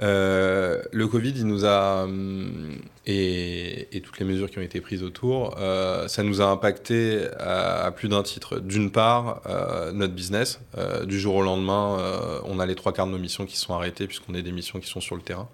Euh, 0.00 0.82
le 0.90 1.06
Covid, 1.06 1.32
il 1.36 1.46
nous 1.46 1.64
a 1.64 2.04
hum, 2.04 2.76
et, 3.06 3.88
toutes 4.02 4.18
les 4.18 4.24
mesures 4.24 4.50
qui 4.50 4.58
ont 4.58 4.62
été 4.62 4.80
prises 4.80 5.02
autour, 5.02 5.56
euh, 5.58 6.08
ça 6.08 6.22
nous 6.22 6.40
a 6.40 6.46
impacté 6.46 7.26
à, 7.38 7.92
plus 7.92 8.08
d'un 8.08 8.22
titre. 8.22 8.58
D'une 8.58 8.90
part, 8.90 9.42
euh, 9.46 9.92
notre 9.92 10.14
business. 10.14 10.60
du 11.04 11.20
jour 11.20 11.36
au 11.36 11.42
lendemain, 11.42 11.98
on 12.44 12.58
a 12.58 12.66
les 12.66 12.74
trois 12.74 12.92
quarts 12.92 13.06
de 13.06 13.12
nos 13.12 13.18
missions 13.18 13.46
qui 13.46 13.56
sont 13.56 13.74
arrêtées 13.74 14.06
puisqu'on 14.06 14.34
a 14.34 14.42
des 14.42 14.52
missions 14.52 14.80
qui 14.80 14.88
sont 14.88 15.00
sur 15.00 15.14
le 15.14 15.22
terrain. 15.22 15.48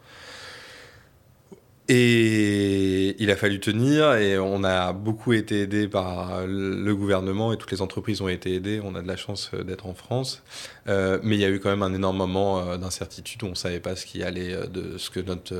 Et 1.90 3.16
il 3.18 3.30
a 3.30 3.36
fallu 3.36 3.60
tenir 3.60 4.12
et 4.12 4.38
on 4.38 4.62
a 4.62 4.92
beaucoup 4.92 5.32
été 5.32 5.62
aidé 5.62 5.88
par 5.88 6.46
le 6.46 6.94
gouvernement 6.94 7.50
et 7.54 7.56
toutes 7.56 7.70
les 7.70 7.80
entreprises 7.80 8.20
ont 8.20 8.28
été 8.28 8.54
aidées. 8.54 8.82
On 8.84 8.94
a 8.94 9.00
de 9.00 9.08
la 9.08 9.16
chance 9.16 9.50
d'être 9.54 9.86
en 9.86 9.94
France. 9.94 10.42
Euh, 10.86 11.18
mais 11.22 11.36
il 11.36 11.40
y 11.40 11.46
a 11.46 11.48
eu 11.48 11.60
quand 11.60 11.70
même 11.70 11.82
un 11.82 11.94
énorme 11.94 12.18
moment 12.18 12.60
euh, 12.60 12.76
d'incertitude 12.76 13.42
où 13.42 13.46
on 13.46 13.50
ne 13.50 13.54
savait 13.54 13.80
pas 13.80 13.96
ce, 13.96 14.04
qui 14.04 14.22
allait, 14.22 14.52
euh, 14.52 14.98
ce 14.98 15.08
que 15.08 15.20
notre 15.20 15.54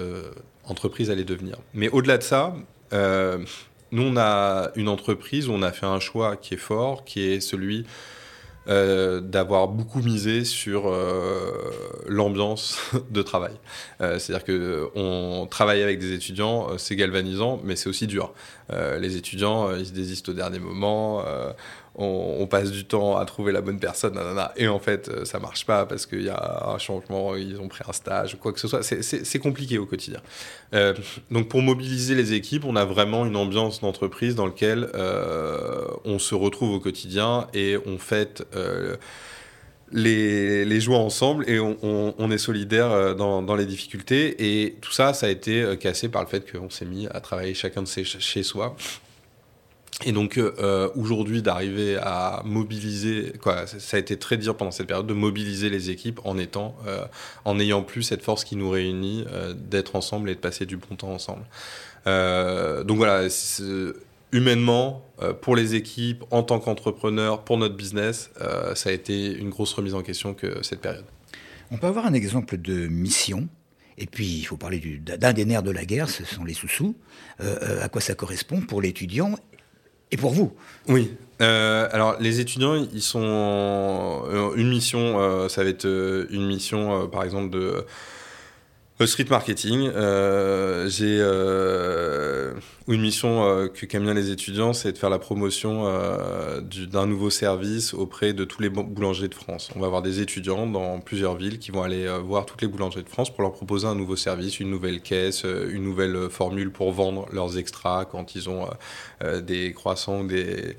entreprise 0.64 1.10
allait 1.10 1.24
devenir. 1.24 1.56
Mais 1.72 1.88
au-delà 1.88 2.18
de 2.18 2.22
ça, 2.22 2.54
nous, 2.92 4.02
on 4.02 4.16
a 4.18 4.70
une 4.76 4.88
entreprise 4.88 5.48
où 5.48 5.52
on 5.52 5.62
a 5.62 5.72
fait 5.72 5.86
un 5.86 6.00
choix 6.00 6.36
qui 6.36 6.54
est 6.54 6.58
fort, 6.58 7.06
qui 7.06 7.22
est 7.22 7.40
celui 7.40 7.86
euh, 8.68 9.20
d'avoir 9.20 9.68
beaucoup 9.68 10.02
misé 10.02 10.44
sur 10.44 10.88
euh, 10.88 11.70
l'ambiance 12.06 12.78
de 13.10 13.22
travail. 13.22 13.54
Euh, 14.02 14.18
c'est-à-dire 14.18 14.44
que 14.44 14.90
on 14.94 15.46
travaille 15.50 15.82
avec 15.82 15.98
des 15.98 16.12
étudiants, 16.12 16.76
c'est 16.76 16.94
galvanisant, 16.94 17.60
mais 17.64 17.76
c'est 17.76 17.88
aussi 17.88 18.06
dur. 18.06 18.34
les 18.70 19.16
étudiants, 19.16 19.74
ils 19.74 19.86
se 19.86 19.92
désistent 19.92 20.28
au 20.28 20.34
dernier 20.34 20.58
moment 20.58 21.24
on, 21.98 22.46
passe 22.46 22.70
du 22.70 22.84
temps 22.84 23.16
à 23.16 23.24
trouver 23.24 23.50
la 23.50 23.60
bonne 23.60 23.80
personne, 23.80 24.18
et 24.56 24.68
en 24.68 24.78
fait, 24.78 25.08
euh, 25.08 25.24
ça 25.24 25.40
marche 25.40 25.66
pas 25.66 25.84
parce 25.84 26.06
qu'il 26.06 26.22
y 26.22 26.28
a 26.28 26.68
un 26.68 26.78
changement, 26.78 27.34
ils 27.34 27.60
ont 27.60 27.66
pris 27.66 27.82
un 27.86 27.92
stage 27.92 28.34
ou 28.34 28.36
quoi 28.36 28.52
que 28.52 28.60
ce 28.60 28.68
soit. 28.68 28.82
C'est 28.82 29.38
compliqué 29.38 29.78
au 29.78 29.86
quotidien. 29.86 30.20
Euh, 30.74 30.94
donc, 31.30 31.48
pour 31.48 31.60
mobiliser 31.60 32.14
les 32.14 32.34
équipes, 32.34 32.64
on 32.64 32.76
a 32.76 32.84
vraiment 32.84 33.26
une 33.26 33.36
ambiance 33.36 33.80
d'entreprise 33.80 34.36
dans 34.36 34.46
laquelle 34.46 34.88
euh, 34.94 35.86
on 36.04 36.20
se 36.20 36.34
retrouve 36.36 36.72
au 36.72 36.80
quotidien 36.80 37.48
et 37.52 37.76
on 37.84 37.98
fête. 37.98 38.46
les, 39.90 40.66
les 40.66 40.80
joies 40.82 40.98
ensemble 40.98 41.48
et 41.48 41.58
on, 41.58 42.30
est 42.30 42.38
solidaire 42.38 43.16
dans, 43.16 43.56
les 43.56 43.66
difficultés. 43.66 44.36
Et 44.64 44.76
tout 44.80 44.92
ça, 44.92 45.14
ça 45.14 45.26
a 45.26 45.30
été 45.30 45.76
cassé 45.80 46.08
par 46.08 46.22
le 46.22 46.28
fait 46.28 46.50
qu'on 46.50 46.70
s'est 46.70 46.84
mis 46.84 47.08
à 47.08 47.20
travailler 47.20 47.54
chacun 47.54 47.82
de 47.82 47.88
ses, 47.88 48.04
chez 48.04 48.42
soi. 48.42 48.76
Et 50.04 50.12
donc 50.12 50.38
euh, 50.38 50.88
aujourd'hui 50.94 51.42
d'arriver 51.42 51.96
à 51.96 52.42
mobiliser, 52.44 53.32
quoi, 53.42 53.66
ça 53.66 53.96
a 53.96 54.00
été 54.00 54.16
très 54.16 54.36
dur 54.36 54.56
pendant 54.56 54.70
cette 54.70 54.86
période 54.86 55.08
de 55.08 55.14
mobiliser 55.14 55.70
les 55.70 55.90
équipes 55.90 56.20
en 56.24 56.38
étant, 56.38 56.76
euh, 56.86 57.04
en 57.44 57.56
n'ayant 57.56 57.82
plus 57.82 58.04
cette 58.04 58.22
force 58.22 58.44
qui 58.44 58.54
nous 58.54 58.70
réunit, 58.70 59.24
euh, 59.32 59.54
d'être 59.54 59.96
ensemble 59.96 60.30
et 60.30 60.36
de 60.36 60.40
passer 60.40 60.66
du 60.66 60.76
bon 60.76 60.94
temps 60.94 61.10
ensemble. 61.10 61.44
donc 62.06 62.96
voilà, 62.96 63.28
humainement, 64.30 65.04
pour 65.42 65.56
les 65.56 65.74
équipes, 65.74 66.24
en 66.30 66.42
tant 66.42 66.60
qu'entrepreneur, 66.60 67.42
pour 67.44 67.58
notre 67.58 67.74
business, 67.74 68.30
ça 68.74 68.90
a 68.90 68.92
été 68.92 69.32
une 69.32 69.50
grosse 69.50 69.72
remise 69.74 69.94
en 69.94 70.02
question 70.02 70.32
que 70.32 70.62
cette 70.62 70.80
période. 70.80 71.04
On 71.70 71.76
peut 71.76 71.86
avoir 71.86 72.06
un 72.06 72.14
exemple 72.14 72.56
de 72.56 72.86
mission 72.88 73.48
et 74.00 74.06
puis, 74.06 74.26
il 74.26 74.44
faut 74.44 74.56
parler 74.56 74.78
d'un 74.78 75.32
des 75.32 75.44
nerfs 75.44 75.64
de 75.64 75.72
la 75.72 75.84
guerre, 75.84 76.08
ce 76.08 76.24
sont 76.24 76.44
les 76.44 76.54
sous-sous. 76.54 76.94
à 77.40 77.88
quoi 77.88 78.00
ça 78.00 78.14
correspond 78.14 78.60
pour 78.60 78.80
l'étudiant 78.80 79.34
et 80.10 80.16
pour 80.16 80.32
vous. 80.32 80.52
Oui. 80.88 81.12
Euh, 81.40 81.88
alors 81.92 82.16
les 82.20 82.40
étudiants, 82.40 82.74
ils 82.74 83.02
sont 83.02 83.20
euh, 83.22 84.54
une 84.56 84.68
mission, 84.68 85.20
euh, 85.20 85.48
ça 85.48 85.62
va 85.62 85.70
être 85.70 85.86
une 86.30 86.46
mission, 86.46 87.08
par 87.08 87.22
exemple 87.22 87.50
de 87.50 87.84
street 89.06 89.26
marketing. 89.30 89.90
J'ai 90.88 91.22
une 92.88 93.02
mission 93.02 93.44
euh, 93.44 93.68
que 93.68 93.84
qu'aiment 93.84 94.04
bien 94.04 94.14
les 94.14 94.30
étudiants, 94.30 94.72
c'est 94.72 94.92
de 94.92 94.98
faire 94.98 95.10
la 95.10 95.18
promotion 95.18 95.84
euh, 95.86 96.60
d'un 96.60 97.06
nouveau 97.06 97.28
service 97.28 97.92
auprès 97.92 98.32
de 98.32 98.44
tous 98.44 98.62
les 98.62 98.70
boulangers 98.70 99.28
de 99.28 99.34
France. 99.34 99.70
On 99.76 99.80
va 99.80 99.86
avoir 99.86 100.00
des 100.00 100.20
étudiants 100.20 100.66
dans 100.66 100.98
plusieurs 101.00 101.36
villes 101.36 101.58
qui 101.58 101.70
vont 101.70 101.82
aller 101.82 102.06
euh, 102.06 102.18
voir 102.18 102.46
toutes 102.46 102.62
les 102.62 102.68
boulangeries 102.68 103.04
de 103.04 103.08
France 103.08 103.30
pour 103.30 103.42
leur 103.42 103.52
proposer 103.52 103.86
un 103.86 103.94
nouveau 103.94 104.16
service, 104.16 104.58
une 104.58 104.70
nouvelle 104.70 105.02
caisse, 105.02 105.44
une 105.44 105.82
nouvelle 105.82 106.30
formule 106.30 106.70
pour 106.70 106.92
vendre 106.92 107.26
leurs 107.30 107.58
extras 107.58 108.06
quand 108.06 108.34
ils 108.34 108.48
ont 108.48 108.68
des 109.42 109.72
croissants 109.72 110.20
ou 110.20 110.26
des, 110.26 110.76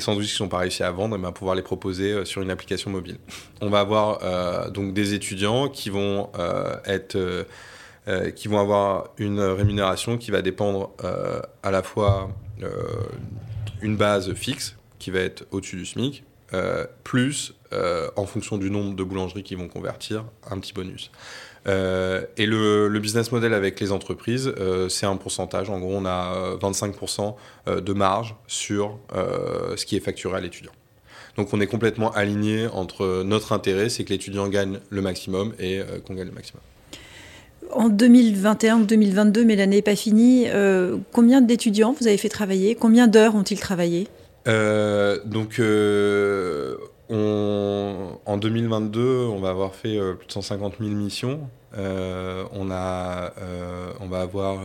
sandwichs 0.00 0.30
qui 0.30 0.36
sont 0.36 0.48
pas 0.48 0.58
réussi 0.58 0.82
à 0.82 0.90
vendre, 0.90 1.16
et 1.16 1.18
ben, 1.18 1.32
pouvoir 1.32 1.54
les 1.54 1.62
proposer 1.62 2.24
sur 2.24 2.42
une 2.42 2.50
application 2.50 2.90
mobile. 2.90 3.18
On 3.60 3.70
va 3.70 3.80
avoir 3.80 4.70
donc 4.70 4.94
des 4.94 5.14
étudiants 5.14 5.68
qui 5.68 5.90
vont 5.90 6.30
être 6.86 7.16
euh, 8.08 8.32
qui 8.32 8.48
vont 8.48 8.58
avoir 8.58 9.10
une 9.16 9.38
rémunération 9.38 10.18
qui 10.18 10.32
va 10.32 10.42
dépendre 10.42 10.90
euh, 11.04 11.40
à 11.62 11.70
la 11.70 11.84
fois 11.84 12.32
euh, 12.60 12.68
une 13.80 13.96
base 13.96 14.34
fixe 14.34 14.74
qui 14.98 15.12
va 15.12 15.20
être 15.20 15.46
au-dessus 15.52 15.76
du 15.76 15.86
SMIC, 15.86 16.24
plus 17.04 17.54
en 18.16 18.26
fonction 18.26 18.58
du 18.58 18.70
nombre 18.70 18.94
de 18.94 19.02
boulangeries 19.02 19.42
qui 19.42 19.54
vont 19.54 19.68
convertir, 19.68 20.24
un 20.50 20.58
petit 20.58 20.74
bonus. 20.74 21.10
et 21.66 22.46
le, 22.46 22.98
business 22.98 23.32
model 23.32 23.54
avec 23.54 23.80
les 23.80 23.90
entreprises, 23.90 24.52
c'est 24.90 25.06
un 25.06 25.16
pourcentage. 25.16 25.70
En 25.70 25.80
gros, 25.80 25.94
on 25.96 26.04
a 26.04 26.54
25% 26.56 27.34
de 27.66 27.92
marge 27.94 28.36
sur 28.46 28.98
ce 29.14 29.84
qui 29.86 29.96
est 29.96 30.00
facturé 30.00 30.36
à 30.36 30.40
l'étudiant. 30.40 30.72
Donc 31.36 31.54
on 31.54 31.60
est 31.60 31.66
complètement 31.66 32.12
aligné 32.12 32.66
entre 32.66 33.22
notre 33.24 33.52
intérêt, 33.52 33.88
c'est 33.88 34.04
que 34.04 34.10
l'étudiant 34.10 34.46
gagne 34.46 34.78
le 34.90 35.00
maximum 35.00 35.54
et 35.58 35.80
qu'on 36.06 36.14
gagne 36.14 36.28
le 36.28 36.34
maximum 36.34 36.60
en 37.72 37.88
2021 37.88 38.80
ou 38.80 38.84
2022, 38.84 39.44
mais 39.44 39.56
l'année 39.56 39.76
n'est 39.76 39.82
pas 39.82 39.96
finie, 39.96 40.46
euh, 40.48 40.96
combien 41.12 41.40
d'étudiants 41.40 41.94
vous 41.98 42.06
avez 42.06 42.16
fait 42.16 42.28
travailler? 42.28 42.74
Combien 42.74 43.08
d'heures 43.08 43.34
ont-ils 43.34 43.58
travaillé? 43.60 44.08
Euh, 44.48 45.18
Donc, 45.24 45.58
euh, 45.58 46.76
en 47.10 48.36
2022, 48.38 49.26
on 49.26 49.40
va 49.40 49.50
avoir 49.50 49.74
fait 49.74 49.98
plus 50.18 50.26
de 50.26 50.32
150 50.32 50.74
000 50.80 50.90
missions. 50.90 51.40
on, 51.76 52.70
a, 52.70 53.32
on 54.00 54.06
va 54.06 54.20
avoir 54.20 54.60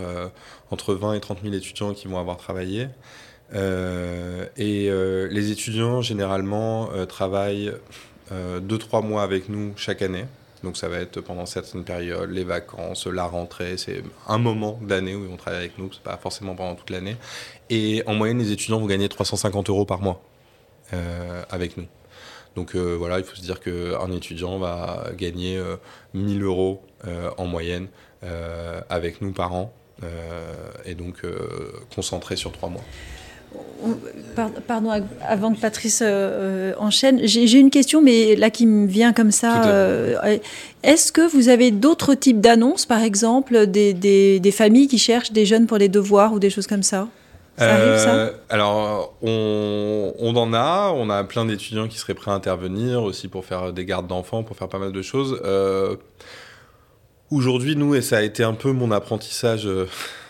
entre 0.72 0.94
20 0.94 1.14
et 1.14 1.20
30 1.20 1.40
000 1.44 1.54
étudiants 1.56 1.94
qui 1.94 2.08
vont 2.08 2.20
avoir 2.20 2.38
travaillé. 2.38 2.88
et 3.54 4.90
les 5.30 5.52
étudiants, 5.52 6.02
généralement, 6.02 6.90
travaillent 7.08 7.74
2-3 8.32 9.06
mois 9.06 9.24
avec 9.24 9.50
nous 9.50 9.74
chaque 9.76 10.02
année. 10.02 10.26
Donc 10.64 10.78
ça 10.78 10.88
va 10.90 10.98
être 10.98 11.22
pendant 11.22 11.46
certaines 11.46 11.84
périodes, 11.84 12.32
les 12.32 12.44
vacances, 12.44 13.06
la 13.08 13.26
rentrée, 13.26 13.78
c'est 13.78 14.04
un 14.28 14.38
moment 14.38 14.80
d'année 14.82 15.16
où 15.16 15.24
ils 15.24 15.30
vont 15.30 15.38
travailler 15.38 15.66
avec 15.66 15.78
nous, 15.78 15.92
c'est 15.94 16.02
pas 16.02 16.18
forcément 16.18 16.56
pendant 16.56 16.76
toute 16.76 16.90
l'année. 16.90 17.16
Et 17.70 18.04
en 18.08 18.16
moyenne, 18.16 18.40
les 18.40 18.52
étudiants 18.52 18.80
vont 18.80 18.88
gagner 18.88 19.08
350 19.08 19.70
euros 19.70 19.86
par 19.86 20.02
mois 20.02 20.22
euh, 20.94 21.44
avec 21.50 21.78
nous. 21.78 21.86
Donc 22.56 22.76
euh, 22.76 22.96
voilà, 22.98 23.20
il 23.20 23.26
faut 23.26 23.36
se 23.36 23.42
dire 23.42 23.60
qu'un 23.60 24.12
étudiant 24.12 24.58
va 24.58 25.12
gagner 25.16 25.62
1000 26.14 26.42
euh, 26.42 26.46
euros 26.46 26.82
en 27.38 27.46
moyenne 27.46 27.88
avec 28.90 29.22
nous 29.22 29.32
par 29.32 29.54
an, 29.54 29.72
et 30.86 30.96
donc 30.96 31.22
concentré 31.94 32.36
sur 32.36 32.52
trois 32.52 32.70
mois. 32.70 32.84
Pardon, 34.68 34.92
avant 35.28 35.54
que 35.54 35.60
Patrice 35.60 36.02
euh, 36.04 36.74
enchaîne, 36.78 37.22
j'ai 37.24 37.58
une 37.58 37.70
question, 37.70 38.02
mais 38.02 38.36
là 38.36 38.50
qui 38.50 38.66
me 38.66 38.86
vient 38.88 39.14
comme 39.14 39.32
ça. 39.32 39.66
Euh, 39.66 40.38
est-ce 40.84 41.12
que 41.12 41.28
vous 41.28 41.50
avez 41.50 41.72
d'autres 41.72 42.14
types 42.14 42.40
d'annonces, 42.40 42.86
par 42.86 43.02
exemple, 43.02 43.66
des, 43.68 43.94
des, 43.94 44.52
familles 44.52 44.88
qui 44.88 45.00
cherchent 45.00 45.32
des 45.32 45.46
jeunes 45.46 45.66
pour 45.66 45.78
les 45.78 45.90
devoirs 45.90 46.34
ou 46.34 46.40
des 46.40 46.50
choses 46.50 46.68
comme 46.68 46.84
ça? 46.84 47.08
Ça 47.58 47.74
arrive, 47.74 47.98
ça? 47.98 48.16
euh, 48.16 48.32
Alors, 48.50 49.16
on, 49.24 50.14
on, 50.20 50.36
en 50.36 50.54
a. 50.54 50.92
On 50.96 51.10
a 51.10 51.24
plein 51.24 51.46
d'étudiants 51.46 51.88
qui 51.88 51.98
seraient 51.98 52.14
prêts 52.14 52.32
à 52.32 52.36
intervenir 52.36 53.02
aussi 53.02 53.28
pour 53.28 53.46
faire 53.46 53.74
des 53.74 53.86
gardes 53.86 54.08
d'enfants, 54.08 54.44
pour 54.44 54.56
faire 54.56 54.70
pas 54.70 54.80
mal 54.80 54.92
de 54.92 55.02
choses. 55.02 55.42
Aujourd'hui, 57.32 57.76
nous, 57.76 57.96
et 57.96 58.02
ça 58.02 58.18
a 58.18 58.22
été 58.22 58.44
un 58.44 58.54
peu 58.54 58.72
mon 58.72 58.92
apprentissage 58.92 59.68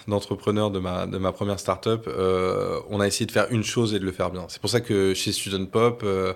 d'entrepreneur 0.07 0.71
de 0.71 0.79
ma, 0.79 1.05
de 1.05 1.17
ma 1.17 1.31
première 1.31 1.59
startup, 1.59 2.07
euh, 2.07 2.79
on 2.89 2.99
a 2.99 3.07
essayé 3.07 3.25
de 3.25 3.31
faire 3.31 3.47
une 3.51 3.63
chose 3.63 3.93
et 3.93 3.99
de 3.99 4.05
le 4.05 4.11
faire 4.11 4.31
bien. 4.31 4.45
C'est 4.47 4.61
pour 4.61 4.69
ça 4.69 4.81
que 4.81 5.13
chez 5.13 5.31
Student 5.31 5.65
Pop, 5.65 6.01
euh, 6.03 6.33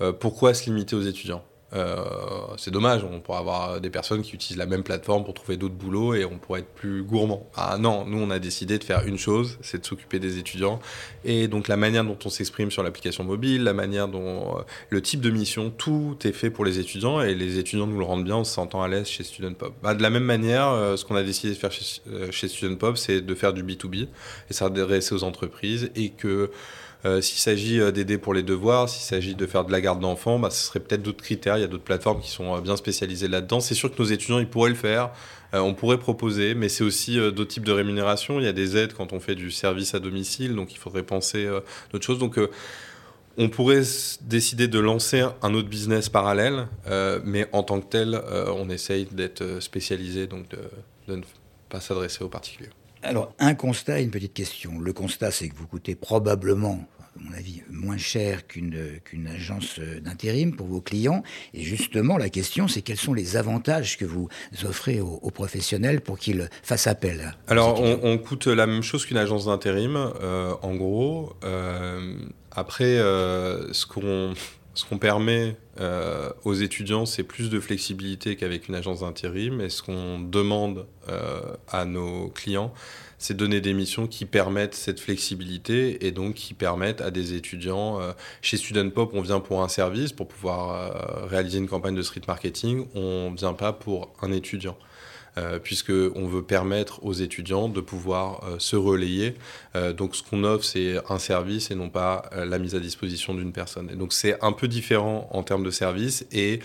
euh, 0.00 0.12
pourquoi 0.12 0.54
se 0.54 0.64
limiter 0.64 0.96
aux 0.96 1.02
étudiants? 1.02 1.44
C'est 2.56 2.70
dommage, 2.70 3.04
on 3.04 3.20
pourrait 3.20 3.38
avoir 3.38 3.80
des 3.80 3.90
personnes 3.90 4.22
qui 4.22 4.34
utilisent 4.34 4.58
la 4.58 4.66
même 4.66 4.82
plateforme 4.82 5.24
pour 5.24 5.34
trouver 5.34 5.56
d'autres 5.56 5.74
boulots 5.74 6.14
et 6.14 6.24
on 6.24 6.38
pourrait 6.38 6.60
être 6.60 6.74
plus 6.74 7.02
gourmand. 7.02 7.48
Ah 7.54 7.76
non, 7.78 8.04
nous 8.06 8.18
on 8.18 8.30
a 8.30 8.38
décidé 8.38 8.78
de 8.78 8.84
faire 8.84 9.06
une 9.06 9.18
chose, 9.18 9.58
c'est 9.60 9.80
de 9.80 9.86
s'occuper 9.86 10.18
des 10.18 10.38
étudiants. 10.38 10.80
Et 11.24 11.48
donc 11.48 11.68
la 11.68 11.76
manière 11.76 12.04
dont 12.04 12.18
on 12.24 12.30
s'exprime 12.30 12.70
sur 12.70 12.82
l'application 12.82 13.24
mobile, 13.24 13.64
la 13.64 13.74
manière 13.74 14.08
dont 14.08 14.58
euh, 14.58 14.62
le 14.90 15.02
type 15.02 15.20
de 15.20 15.30
mission, 15.30 15.70
tout 15.70 16.16
est 16.24 16.32
fait 16.32 16.50
pour 16.50 16.64
les 16.64 16.78
étudiants 16.78 17.20
et 17.20 17.34
les 17.34 17.58
étudiants 17.58 17.86
nous 17.86 17.98
le 17.98 18.04
rendent 18.04 18.24
bien, 18.24 18.36
on 18.36 18.44
se 18.44 18.52
sentant 18.52 18.82
à 18.82 18.88
l'aise 18.88 19.06
chez 19.06 19.24
Student 19.24 19.54
Pop. 19.54 19.74
Bah, 19.82 19.94
de 19.94 20.02
la 20.02 20.10
même 20.10 20.24
manière, 20.24 20.68
euh, 20.68 20.96
ce 20.96 21.04
qu'on 21.04 21.16
a 21.16 21.22
décidé 21.22 21.52
de 21.52 21.58
faire 21.58 21.72
chez, 21.72 21.84
chez 22.30 22.48
Student 22.48 22.76
Pop, 22.76 22.96
c'est 22.96 23.20
de 23.20 23.34
faire 23.34 23.52
du 23.52 23.62
B2B 23.62 24.08
et 24.50 24.52
s'adresser 24.52 25.14
aux 25.14 25.24
entreprises 25.24 25.90
et 25.96 26.10
que 26.10 26.50
s'il 27.04 27.38
s'agit 27.38 27.80
d'aider 27.92 28.18
pour 28.18 28.34
les 28.34 28.42
devoirs, 28.42 28.88
s'il 28.88 29.02
s'agit 29.02 29.34
de 29.34 29.46
faire 29.46 29.64
de 29.64 29.72
la 29.72 29.80
garde 29.80 30.00
d'enfants, 30.00 30.38
bah, 30.38 30.50
ce 30.50 30.66
serait 30.66 30.80
peut-être 30.80 31.02
d'autres 31.02 31.22
critères. 31.22 31.56
Il 31.56 31.60
y 31.60 31.64
a 31.64 31.68
d'autres 31.68 31.84
plateformes 31.84 32.20
qui 32.20 32.30
sont 32.30 32.58
bien 32.58 32.76
spécialisées 32.76 33.28
là-dedans. 33.28 33.60
C'est 33.60 33.74
sûr 33.74 33.94
que 33.94 34.02
nos 34.02 34.08
étudiants, 34.08 34.38
ils 34.40 34.48
pourraient 34.48 34.70
le 34.70 34.74
faire. 34.74 35.10
on 35.52 35.74
pourrait 35.74 35.98
proposer, 35.98 36.54
mais 36.54 36.68
c'est 36.68 36.84
aussi 36.84 37.16
d'autres 37.16 37.44
types 37.44 37.64
de 37.64 37.72
rémunération. 37.72 38.40
Il 38.40 38.44
y 38.44 38.48
a 38.48 38.52
des 38.52 38.76
aides 38.76 38.94
quand 38.94 39.12
on 39.12 39.20
fait 39.20 39.36
du 39.36 39.50
service 39.50 39.94
à 39.94 40.00
domicile, 40.00 40.54
donc 40.54 40.72
il 40.72 40.78
faudrait 40.78 41.04
penser 41.04 41.48
d'autres 41.92 42.04
choses. 42.04 42.18
Donc 42.18 42.38
on 43.38 43.48
pourrait 43.48 43.82
décider 44.20 44.66
de 44.66 44.80
lancer 44.80 45.24
un 45.42 45.54
autre 45.54 45.68
business 45.68 46.08
parallèle, 46.08 46.66
euh, 46.88 47.20
mais 47.24 47.48
en 47.52 47.62
tant 47.62 47.80
que 47.80 47.86
tel, 47.86 48.14
euh, 48.14 48.52
on 48.52 48.68
essaye 48.68 49.06
d'être 49.06 49.42
euh, 49.42 49.60
spécialisé, 49.60 50.26
donc 50.26 50.48
de, 50.48 51.14
ne 51.14 51.22
pas 51.68 51.80
s'adresser 51.80 52.24
aux 52.24 52.28
particuliers. 52.28 52.70
Alors, 53.02 53.32
un 53.38 53.54
constat 53.54 54.00
et 54.00 54.04
une 54.04 54.10
petite 54.10 54.34
question. 54.34 54.78
Le 54.78 54.92
constat, 54.92 55.30
c'est 55.30 55.48
que 55.48 55.56
vous 55.56 55.66
coûtez 55.66 55.94
probablement, 55.94 56.86
à 57.00 57.22
mon 57.22 57.32
avis, 57.36 57.62
moins 57.70 57.96
cher 57.96 58.46
qu'une 58.46 59.28
agence 59.32 59.78
d'intérim 59.78 60.54
pour 60.56 60.66
vos 60.66 60.80
clients. 60.80 61.22
Et 61.54 61.62
justement, 61.62 62.16
la 62.16 62.28
question, 62.28 62.68
c'est 62.68 62.82
quels 62.82 62.96
sont 62.98 63.14
les 63.14 63.36
avantages 63.36 63.98
que 63.98 64.04
vous 64.04 64.28
offrez 64.64 65.00
aux, 65.00 65.30
professionnels 65.30 66.00
pour 66.00 66.18
qu'ils 66.18 66.48
fassent 66.62 66.86
appel 66.86 67.36
Alors, 67.46 67.80
on, 67.80 68.18
coûte 68.18 68.46
la 68.46 68.66
même 68.66 68.82
chose 68.82 69.06
qu'une 69.06 69.18
agence 69.18 69.46
d'intérim, 69.46 69.96
en 69.96 70.74
gros. 70.74 71.36
Après, 72.58 72.98
euh, 72.98 73.72
ce 73.72 73.86
qu'on 73.86 74.34
permet 74.84 75.56
euh, 75.80 76.30
aux 76.44 76.54
étudiants, 76.54 77.06
c'est 77.06 77.22
plus 77.22 77.50
de 77.50 77.60
flexibilité 77.60 78.36
qu'avec 78.36 78.68
une 78.68 78.74
agence 78.74 79.00
d'intérim. 79.00 79.60
Et 79.60 79.68
ce 79.70 79.82
qu'on 79.82 80.20
demande 80.20 80.86
euh, 81.08 81.40
à 81.68 81.84
nos 81.84 82.28
clients, 82.28 82.72
c'est 83.18 83.36
donner 83.36 83.60
des 83.60 83.74
missions 83.74 84.06
qui 84.06 84.24
permettent 84.24 84.74
cette 84.74 85.00
flexibilité 85.00 86.06
et 86.06 86.12
donc 86.12 86.34
qui 86.34 86.54
permettent 86.54 87.00
à 87.00 87.10
des 87.10 87.34
étudiants. 87.34 87.98
chez 88.42 88.56
Student 88.56 88.90
Pop, 88.90 89.10
on 89.12 89.22
vient 89.22 89.40
pour 89.40 89.62
un 89.62 89.68
service, 89.68 90.12
pour 90.12 90.28
pouvoir 90.28 91.28
réaliser 91.28 91.58
une 91.58 91.68
campagne 91.68 91.96
de 91.96 92.02
street 92.02 92.22
marketing. 92.28 92.86
On 92.94 93.30
ne 93.32 93.36
vient 93.36 93.54
pas 93.54 93.72
pour 93.72 94.12
un 94.22 94.30
étudiant. 94.30 94.78
Euh, 95.38 95.58
puisqu'on 95.58 96.26
veut 96.26 96.42
permettre 96.42 97.04
aux 97.04 97.12
étudiants 97.12 97.68
de 97.68 97.80
pouvoir 97.80 98.42
euh, 98.44 98.56
se 98.58 98.74
relayer. 98.74 99.34
Euh, 99.76 99.92
donc 99.92 100.16
ce 100.16 100.22
qu'on 100.22 100.42
offre, 100.42 100.64
c'est 100.64 100.96
un 101.08 101.18
service 101.18 101.70
et 101.70 101.76
non 101.76 101.90
pas 101.90 102.28
la 102.34 102.58
mise 102.58 102.74
à 102.74 102.80
disposition 102.80 103.34
d'une 103.34 103.52
personne. 103.52 103.88
Et 103.92 103.94
donc 103.94 104.12
c'est 104.12 104.42
un 104.42 104.52
peu 104.52 104.66
différent 104.66 105.28
en 105.30 105.42
termes 105.42 105.62
de 105.62 105.70
service 105.70 106.26
et 106.32 106.60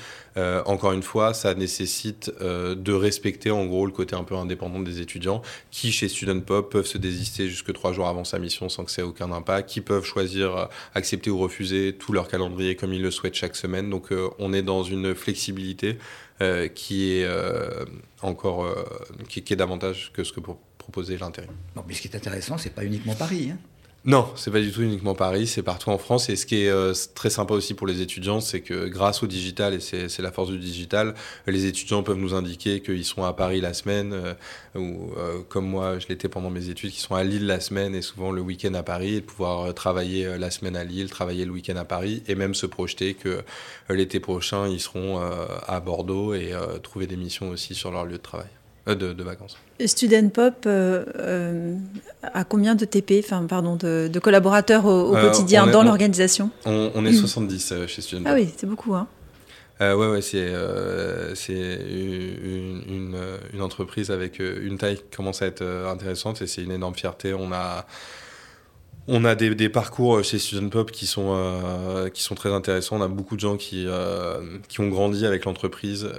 encore 0.65 0.93
une 0.93 1.03
fois, 1.03 1.35
ça 1.35 1.53
nécessite 1.53 2.31
de 2.41 2.91
respecter 2.91 3.51
en 3.51 3.67
gros 3.67 3.85
le 3.85 3.91
côté 3.91 4.15
un 4.15 4.23
peu 4.23 4.33
indépendant 4.35 4.79
des 4.79 4.99
étudiants 4.99 5.43
qui, 5.69 5.91
chez 5.91 6.07
Student 6.07 6.39
Pop, 6.39 6.71
peuvent 6.71 6.87
se 6.87 6.97
désister 6.97 7.47
jusque 7.47 7.71
trois 7.71 7.93
jours 7.93 8.07
avant 8.07 8.23
sa 8.23 8.39
mission 8.39 8.67
sans 8.67 8.83
que 8.83 8.89
ça 8.89 9.03
ait 9.03 9.05
aucun 9.05 9.31
impact, 9.31 9.69
qui 9.69 9.81
peuvent 9.81 10.05
choisir, 10.05 10.69
accepter 10.95 11.29
ou 11.29 11.37
refuser 11.37 11.93
tout 11.93 12.13
leur 12.13 12.27
calendrier 12.27 12.75
comme 12.75 12.93
ils 12.93 13.01
le 13.03 13.11
souhaitent 13.11 13.35
chaque 13.35 13.55
semaine. 13.55 13.91
Donc 13.91 14.09
on 14.39 14.53
est 14.53 14.63
dans 14.63 14.81
une 14.81 15.13
flexibilité 15.13 15.99
euh, 16.41 16.67
qui 16.67 17.13
est 17.13 17.25
euh, 17.25 17.85
encore 18.21 18.65
euh, 18.65 18.83
qui, 19.29 19.39
est 19.39 19.55
davantage 19.55 20.11
que 20.13 20.23
ce 20.23 20.33
que 20.33 20.39
pour 20.39 20.57
proposer 20.79 21.17
l'intérim. 21.17 21.51
Mais 21.87 21.93
ce 21.93 22.01
qui 22.01 22.07
est 22.07 22.15
intéressant, 22.15 22.57
c'est 22.57 22.71
pas 22.71 22.83
uniquement 22.83 23.13
Paris. 23.13 23.51
Hein. 23.51 23.57
Non, 24.05 24.27
c'est 24.35 24.51
pas 24.51 24.59
du 24.59 24.69
tout 24.69 24.81
uniquement 24.81 25.15
Paris, 25.15 25.47
c'est 25.47 25.63
partout 25.63 25.89
en 25.89 25.97
France. 25.97 26.29
Et 26.29 26.35
ce 26.35 26.45
qui 26.45 26.65
est 26.65 27.13
très 27.13 27.29
sympa 27.29 27.53
aussi 27.53 27.73
pour 27.73 27.87
les 27.87 28.01
étudiants, 28.01 28.41
c'est 28.41 28.59
que 28.59 28.87
grâce 28.87 29.23
au 29.23 29.27
digital, 29.27 29.73
et 29.73 29.79
c'est 29.79 30.19
la 30.21 30.31
force 30.31 30.49
du 30.49 30.59
digital, 30.59 31.13
les 31.47 31.67
étudiants 31.67 32.03
peuvent 32.03 32.17
nous 32.17 32.33
indiquer 32.33 32.81
qu'ils 32.81 33.05
sont 33.05 33.23
à 33.23 33.31
Paris 33.31 33.61
la 33.61 33.73
semaine, 33.73 34.35
ou 34.75 35.11
comme 35.47 35.67
moi, 35.67 35.99
je 35.99 36.07
l'étais 36.09 36.27
pendant 36.27 36.49
mes 36.49 36.67
études, 36.67 36.91
qu'ils 36.91 36.99
sont 36.99 37.15
à 37.15 37.23
Lille 37.23 37.45
la 37.45 37.61
semaine 37.61 37.95
et 37.95 38.01
souvent 38.01 38.31
le 38.31 38.41
week-end 38.41 38.73
à 38.73 38.83
Paris, 38.83 39.15
et 39.15 39.21
pouvoir 39.21 39.73
travailler 39.73 40.37
la 40.37 40.51
semaine 40.51 40.75
à 40.75 40.83
Lille, 40.83 41.09
travailler 41.09 41.45
le 41.45 41.51
week-end 41.51 41.77
à 41.77 41.85
Paris, 41.85 42.23
et 42.27 42.35
même 42.35 42.55
se 42.55 42.65
projeter 42.65 43.13
que 43.13 43.41
l'été 43.89 44.19
prochain, 44.19 44.67
ils 44.67 44.81
seront 44.81 45.21
à 45.65 45.79
Bordeaux 45.79 46.33
et 46.33 46.51
trouver 46.81 47.07
des 47.07 47.15
missions 47.15 47.51
aussi 47.51 47.73
sur 47.73 47.89
leur 47.89 48.03
lieu 48.03 48.17
de 48.17 48.17
travail. 48.17 48.49
De, 48.85 49.23
vacances. 49.23 49.57
Student 49.85 50.27
Pop 50.27 50.65
euh, 50.65 51.77
a 52.33 52.43
combien 52.43 52.75
de 52.75 52.85
TP, 52.85 53.21
enfin 53.23 53.45
pardon, 53.47 53.75
de, 53.75 54.19
collaborateurs 54.19 54.85
au, 54.85 55.11
quotidien 55.11 55.67
dans 55.67 55.83
l'organisation 55.83 56.49
on, 56.65 57.05
est 57.05 57.13
70 57.13 57.73
chez 57.87 58.01
Student. 58.01 58.23
Ah 58.25 58.33
oui, 58.33 58.49
c'est 58.55 58.67
beaucoup. 58.67 58.95
Hein. 58.95 59.07
Euh, 59.81 59.95
ouais, 59.95 60.07
ouais 60.07 60.21
c'est 60.21 60.37
une, 61.89 62.83
une, 62.87 63.17
une, 63.53 63.61
entreprise 63.61 64.11
avec 64.11 64.39
une 64.39 64.77
taille 64.77 64.97
qui 64.97 65.15
commence 65.15 65.41
à 65.41 65.47
être 65.47 65.63
intéressante 65.63 66.41
et 66.41 66.47
c'est 66.47 66.63
une 66.63 66.71
énorme 66.71 66.95
fierté. 66.95 67.33
On 67.33 67.51
a 67.51 67.85
on 69.07 69.25
a 69.25 69.35
des, 69.35 69.69
parcours 69.69 70.17
euh, 70.17 70.23
chez 70.23 70.39
Student 70.39 70.69
Pop 70.69 70.91
qui 70.91 71.07
sont, 71.07 71.33
euh, 71.35 72.09
qui 72.09 72.23
sont 72.23 72.35
très 72.35 72.49
intéressants. 72.53 72.97
On 72.97 73.01
a 73.01 73.07
beaucoup 73.07 73.35
de 73.35 73.41
gens 73.41 73.57
qui, 73.57 73.85
euh, 73.85 74.59
qui 74.69 74.79
ont 74.79 74.87
grandi 74.87 75.25
avec 75.25 75.45
l'entreprise, 75.45 76.09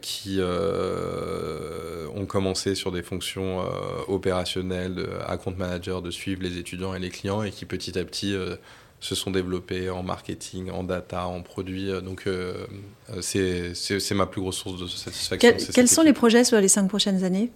qui 0.00 0.40
ont 2.14 2.26
commencé 2.26 2.74
sur 2.74 2.92
des 2.92 3.02
fonctions 3.02 3.64
opérationnelles, 4.08 5.06
à 5.26 5.36
compte 5.36 5.58
manager, 5.58 6.02
de 6.02 6.10
suivre 6.10 6.42
les 6.42 6.58
étudiants 6.58 6.94
et 6.94 6.98
les 6.98 7.10
clients 7.10 7.42
et 7.42 7.50
qui 7.50 7.64
petit 7.64 7.98
à 7.98 8.04
petit 8.04 8.34
se 9.00 9.14
sont 9.14 9.32
développés 9.32 9.90
en 9.90 10.02
marketing, 10.02 10.70
en 10.70 10.84
data, 10.84 11.26
en 11.26 11.42
produits. 11.42 11.90
Donc 12.02 12.28
c'est 13.20 13.74
ma 14.12 14.26
plus 14.26 14.40
grosse 14.40 14.58
source 14.58 14.80
de 14.80 14.86
satisfaction. 14.86 15.72
quels 15.74 15.88
sont 15.88 16.02
les 16.02 16.12
projets 16.12 16.44
sur 16.44 16.60
les 16.60 16.68
cinq 16.68 16.88
prochaines 16.88 17.24
années? 17.24 17.50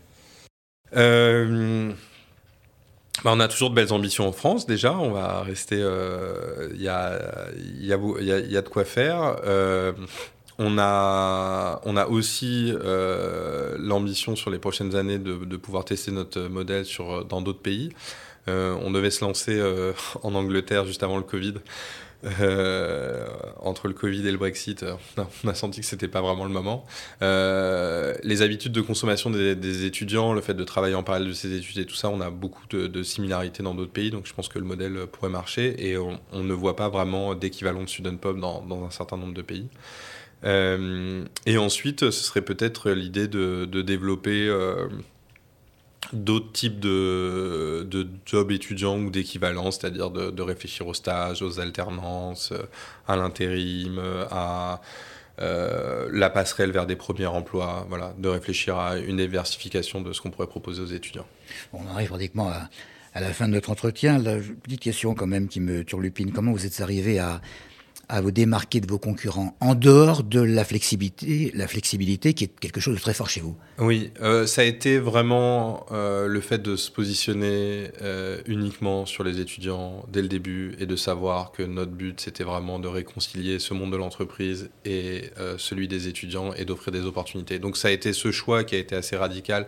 Bah, 3.24 3.32
on 3.34 3.40
a 3.40 3.48
toujours 3.48 3.70
de 3.70 3.74
belles 3.74 3.92
ambitions 3.92 4.28
en 4.28 4.32
France 4.32 4.66
déjà. 4.66 4.92
On 4.96 5.10
va 5.10 5.42
rester. 5.42 5.78
Euh, 5.80 6.68
il 6.74 6.82
y, 6.82 6.88
a, 6.88 7.18
y, 7.80 7.92
a, 7.92 7.98
y, 8.20 8.56
a, 8.56 8.62
de 8.62 8.68
quoi 8.68 8.84
faire. 8.84 9.36
Euh, 9.44 9.92
on, 10.58 10.78
a, 10.78 11.80
on 11.84 11.96
a 11.96 12.06
aussi 12.06 12.72
euh, 12.74 13.76
l'ambition 13.78 14.36
sur 14.36 14.50
les 14.50 14.58
prochaines 14.58 14.94
années 14.96 15.18
de, 15.18 15.44
de, 15.44 15.56
pouvoir 15.56 15.84
tester 15.84 16.10
notre 16.10 16.40
modèle 16.40 16.84
sur, 16.84 17.24
dans 17.24 17.40
d'autres 17.40 17.62
pays. 17.62 17.90
on 18.46 18.90
devait 18.90 19.10
se 19.10 19.24
lancer 19.24 19.60
en 20.22 20.34
Angleterre 20.34 20.84
juste 20.84 21.02
avant 21.02 21.16
le 21.16 21.22
Covid. 21.22 21.54
Euh, 22.40 23.26
entre 23.60 23.88
le 23.88 23.94
Covid 23.94 24.26
et 24.26 24.32
le 24.32 24.38
Brexit, 24.38 24.82
euh, 24.82 24.94
on 25.44 25.48
a, 25.48 25.54
senti 25.54 25.80
que 25.80 25.86
c'était 25.86 26.08
pas 26.08 26.20
vraiment 26.20 26.44
le 26.44 26.50
moment. 26.50 26.84
Euh, 27.22 28.14
les 28.22 28.42
habitudes 28.42 28.72
de 28.72 28.80
consommation 28.80 29.30
des, 29.30 29.84
étudiants, 29.84 30.32
le 30.32 30.40
fait 30.40 30.54
de 30.54 30.64
travailler 30.64 30.94
en 30.94 31.02
parallèle 31.02 31.28
de 31.28 31.34
ces 31.34 31.54
études 31.54 31.78
et 31.78 31.86
tout 31.86 31.94
ça, 31.94 32.08
on 32.08 32.20
a 32.20 32.30
beaucoup 32.30 32.66
de, 32.68 33.02
similarités 33.02 33.62
dans 33.62 33.74
d'autres 33.74 33.92
pays, 33.92 34.10
donc 34.10 34.26
je 34.26 34.34
pense 34.34 34.48
que 34.48 34.58
le 34.58 34.64
modèle 34.64 35.06
pourrait 35.12 35.30
marcher 35.30 35.74
et 35.78 35.96
on, 35.96 36.18
ne 36.32 36.52
voit 36.52 36.76
pas 36.76 36.88
vraiment 36.88 37.34
d'équivalent 37.34 37.82
de 37.82 37.88
Student 37.88 38.16
Pop 38.16 38.38
dans, 38.38 38.62
dans, 38.62 38.84
un 38.84 38.90
certain 38.90 39.16
nombre 39.16 39.34
de 39.34 39.42
pays. 39.42 39.68
et 40.44 41.58
ensuite, 41.58 42.10
ce 42.10 42.24
serait 42.24 42.42
peut-être 42.42 42.90
l'idée 42.90 43.28
de, 43.28 43.64
de, 43.64 43.82
développer 43.82 44.48
d'autres 46.12 46.52
types 46.52 46.80
de, 46.80 47.86
de, 47.88 48.06
jobs 48.24 48.50
étudiants 48.50 48.98
ou 48.98 49.10
d'équivalents, 49.10 49.70
c'est-à-dire 49.70 50.10
de, 50.10 50.42
réfléchir 50.42 50.86
aux 50.86 50.94
stages, 50.94 51.42
aux 51.42 51.60
alternances, 51.60 52.52
euh, 52.52 52.62
à 53.08 53.16
l'intérim, 53.16 53.98
euh, 53.98 54.24
à 54.30 54.80
euh, 55.40 56.08
la 56.12 56.30
passerelle 56.30 56.70
vers 56.70 56.86
des 56.86 56.96
premiers 56.96 57.26
emplois, 57.26 57.86
voilà, 57.88 58.14
de 58.18 58.28
réfléchir 58.28 58.78
à 58.78 58.96
une 58.98 59.18
diversification 59.18 60.00
de 60.00 60.12
ce 60.12 60.20
qu'on 60.20 60.30
pourrait 60.30 60.46
proposer 60.46 60.82
aux 60.82 60.86
étudiants. 60.86 61.26
On 61.72 61.86
arrive 61.88 62.08
pratiquement 62.08 62.48
à, 62.48 62.68
à 63.14 63.20
la 63.20 63.32
fin 63.32 63.48
de 63.48 63.52
notre 63.52 63.70
entretien. 63.70 64.18
La 64.18 64.36
petite 64.36 64.80
question 64.80 65.14
quand 65.14 65.26
même 65.26 65.48
qui 65.48 65.60
me 65.60 65.84
turlupine, 65.84 66.32
comment 66.32 66.52
vous 66.52 66.66
êtes 66.66 66.80
arrivé 66.80 67.18
à, 67.18 67.40
à 68.08 68.20
vous 68.20 68.30
démarquer 68.30 68.80
de 68.80 68.86
vos 68.86 68.98
concurrents 68.98 69.56
en 69.60 69.74
dehors 69.74 70.22
de 70.22 70.40
la 70.40 70.64
flexibilité, 70.64 71.50
la 71.54 71.66
flexibilité 71.66 72.34
qui 72.34 72.44
est 72.44 72.60
quelque 72.60 72.80
chose 72.80 72.94
de 72.94 73.00
très 73.00 73.14
fort 73.14 73.28
chez 73.28 73.40
vous 73.40 73.56
Oui, 73.78 74.10
euh, 74.22 74.46
ça 74.46 74.62
a 74.62 74.64
été 74.64 74.98
vraiment 74.98 75.86
euh, 75.90 76.26
le 76.28 76.40
fait 76.40 76.58
de 76.58 76.76
se 76.76 76.90
positionner 76.90 77.90
euh, 78.02 78.40
uniquement 78.46 79.06
sur 79.06 79.24
les 79.24 79.40
étudiants 79.40 80.04
dès 80.08 80.22
le 80.22 80.28
début 80.28 80.76
et 80.78 80.86
de 80.86 80.96
savoir 80.96 81.50
que 81.50 81.64
notre 81.64 81.90
but 81.90 82.20
c'était 82.20 82.44
vraiment 82.44 82.78
de 82.78 82.88
réconcilier 82.88 83.58
ce 83.58 83.74
monde 83.74 83.90
de 83.90 83.96
l'entreprise 83.96 84.70
et 84.84 85.30
celui 85.58 85.88
des 85.88 86.08
étudiants 86.08 86.52
et 86.54 86.64
d'offrir 86.64 86.92
des 86.92 87.04
opportunités. 87.04 87.58
Donc 87.58 87.76
ça 87.76 87.88
a 87.88 87.90
été 87.90 88.12
ce 88.12 88.30
choix 88.30 88.64
qui 88.64 88.74
a 88.74 88.78
été 88.78 88.94
assez 88.94 89.16
radical 89.16 89.66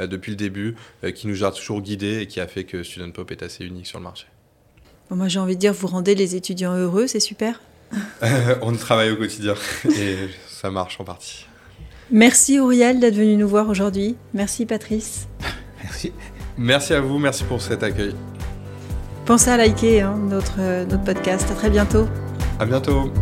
depuis 0.00 0.30
le 0.30 0.36
début, 0.36 0.76
qui 1.14 1.26
nous 1.26 1.44
a 1.44 1.52
toujours 1.52 1.80
guidés 1.80 2.20
et 2.20 2.26
qui 2.26 2.40
a 2.40 2.46
fait 2.46 2.64
que 2.64 2.82
Student 2.82 3.10
Pop 3.12 3.30
est 3.30 3.42
assez 3.42 3.64
unique 3.64 3.86
sur 3.86 3.98
le 3.98 4.04
marché. 4.04 4.26
moi 5.10 5.28
j'ai 5.28 5.38
envie 5.38 5.54
de 5.54 5.60
dire, 5.60 5.72
vous 5.72 5.86
rendez 5.86 6.14
les 6.14 6.36
étudiants 6.36 6.76
heureux, 6.76 7.06
c'est 7.06 7.20
super. 7.20 7.60
on 8.62 8.72
travaille 8.72 9.10
au 9.10 9.16
quotidien 9.16 9.54
et 9.84 10.16
ça 10.48 10.70
marche 10.70 11.00
en 11.00 11.04
partie. 11.04 11.46
Merci 12.10 12.60
Auriel 12.60 13.00
d'être 13.00 13.16
venu 13.16 13.36
nous 13.36 13.48
voir 13.48 13.68
aujourd'hui. 13.68 14.16
Merci 14.34 14.66
Patrice. 14.66 15.28
Merci. 15.82 16.12
Merci 16.58 16.94
à 16.94 17.00
vous, 17.00 17.18
merci 17.18 17.44
pour 17.44 17.60
cet 17.60 17.82
accueil. 17.82 18.14
Pensez 19.26 19.50
à 19.50 19.58
liker 19.58 20.00
hein, 20.00 20.16
notre, 20.16 20.86
notre 20.86 21.04
podcast. 21.04 21.46
À 21.50 21.54
très 21.54 21.68
bientôt. 21.68 22.08
À 22.58 22.64
bientôt. 22.64 23.12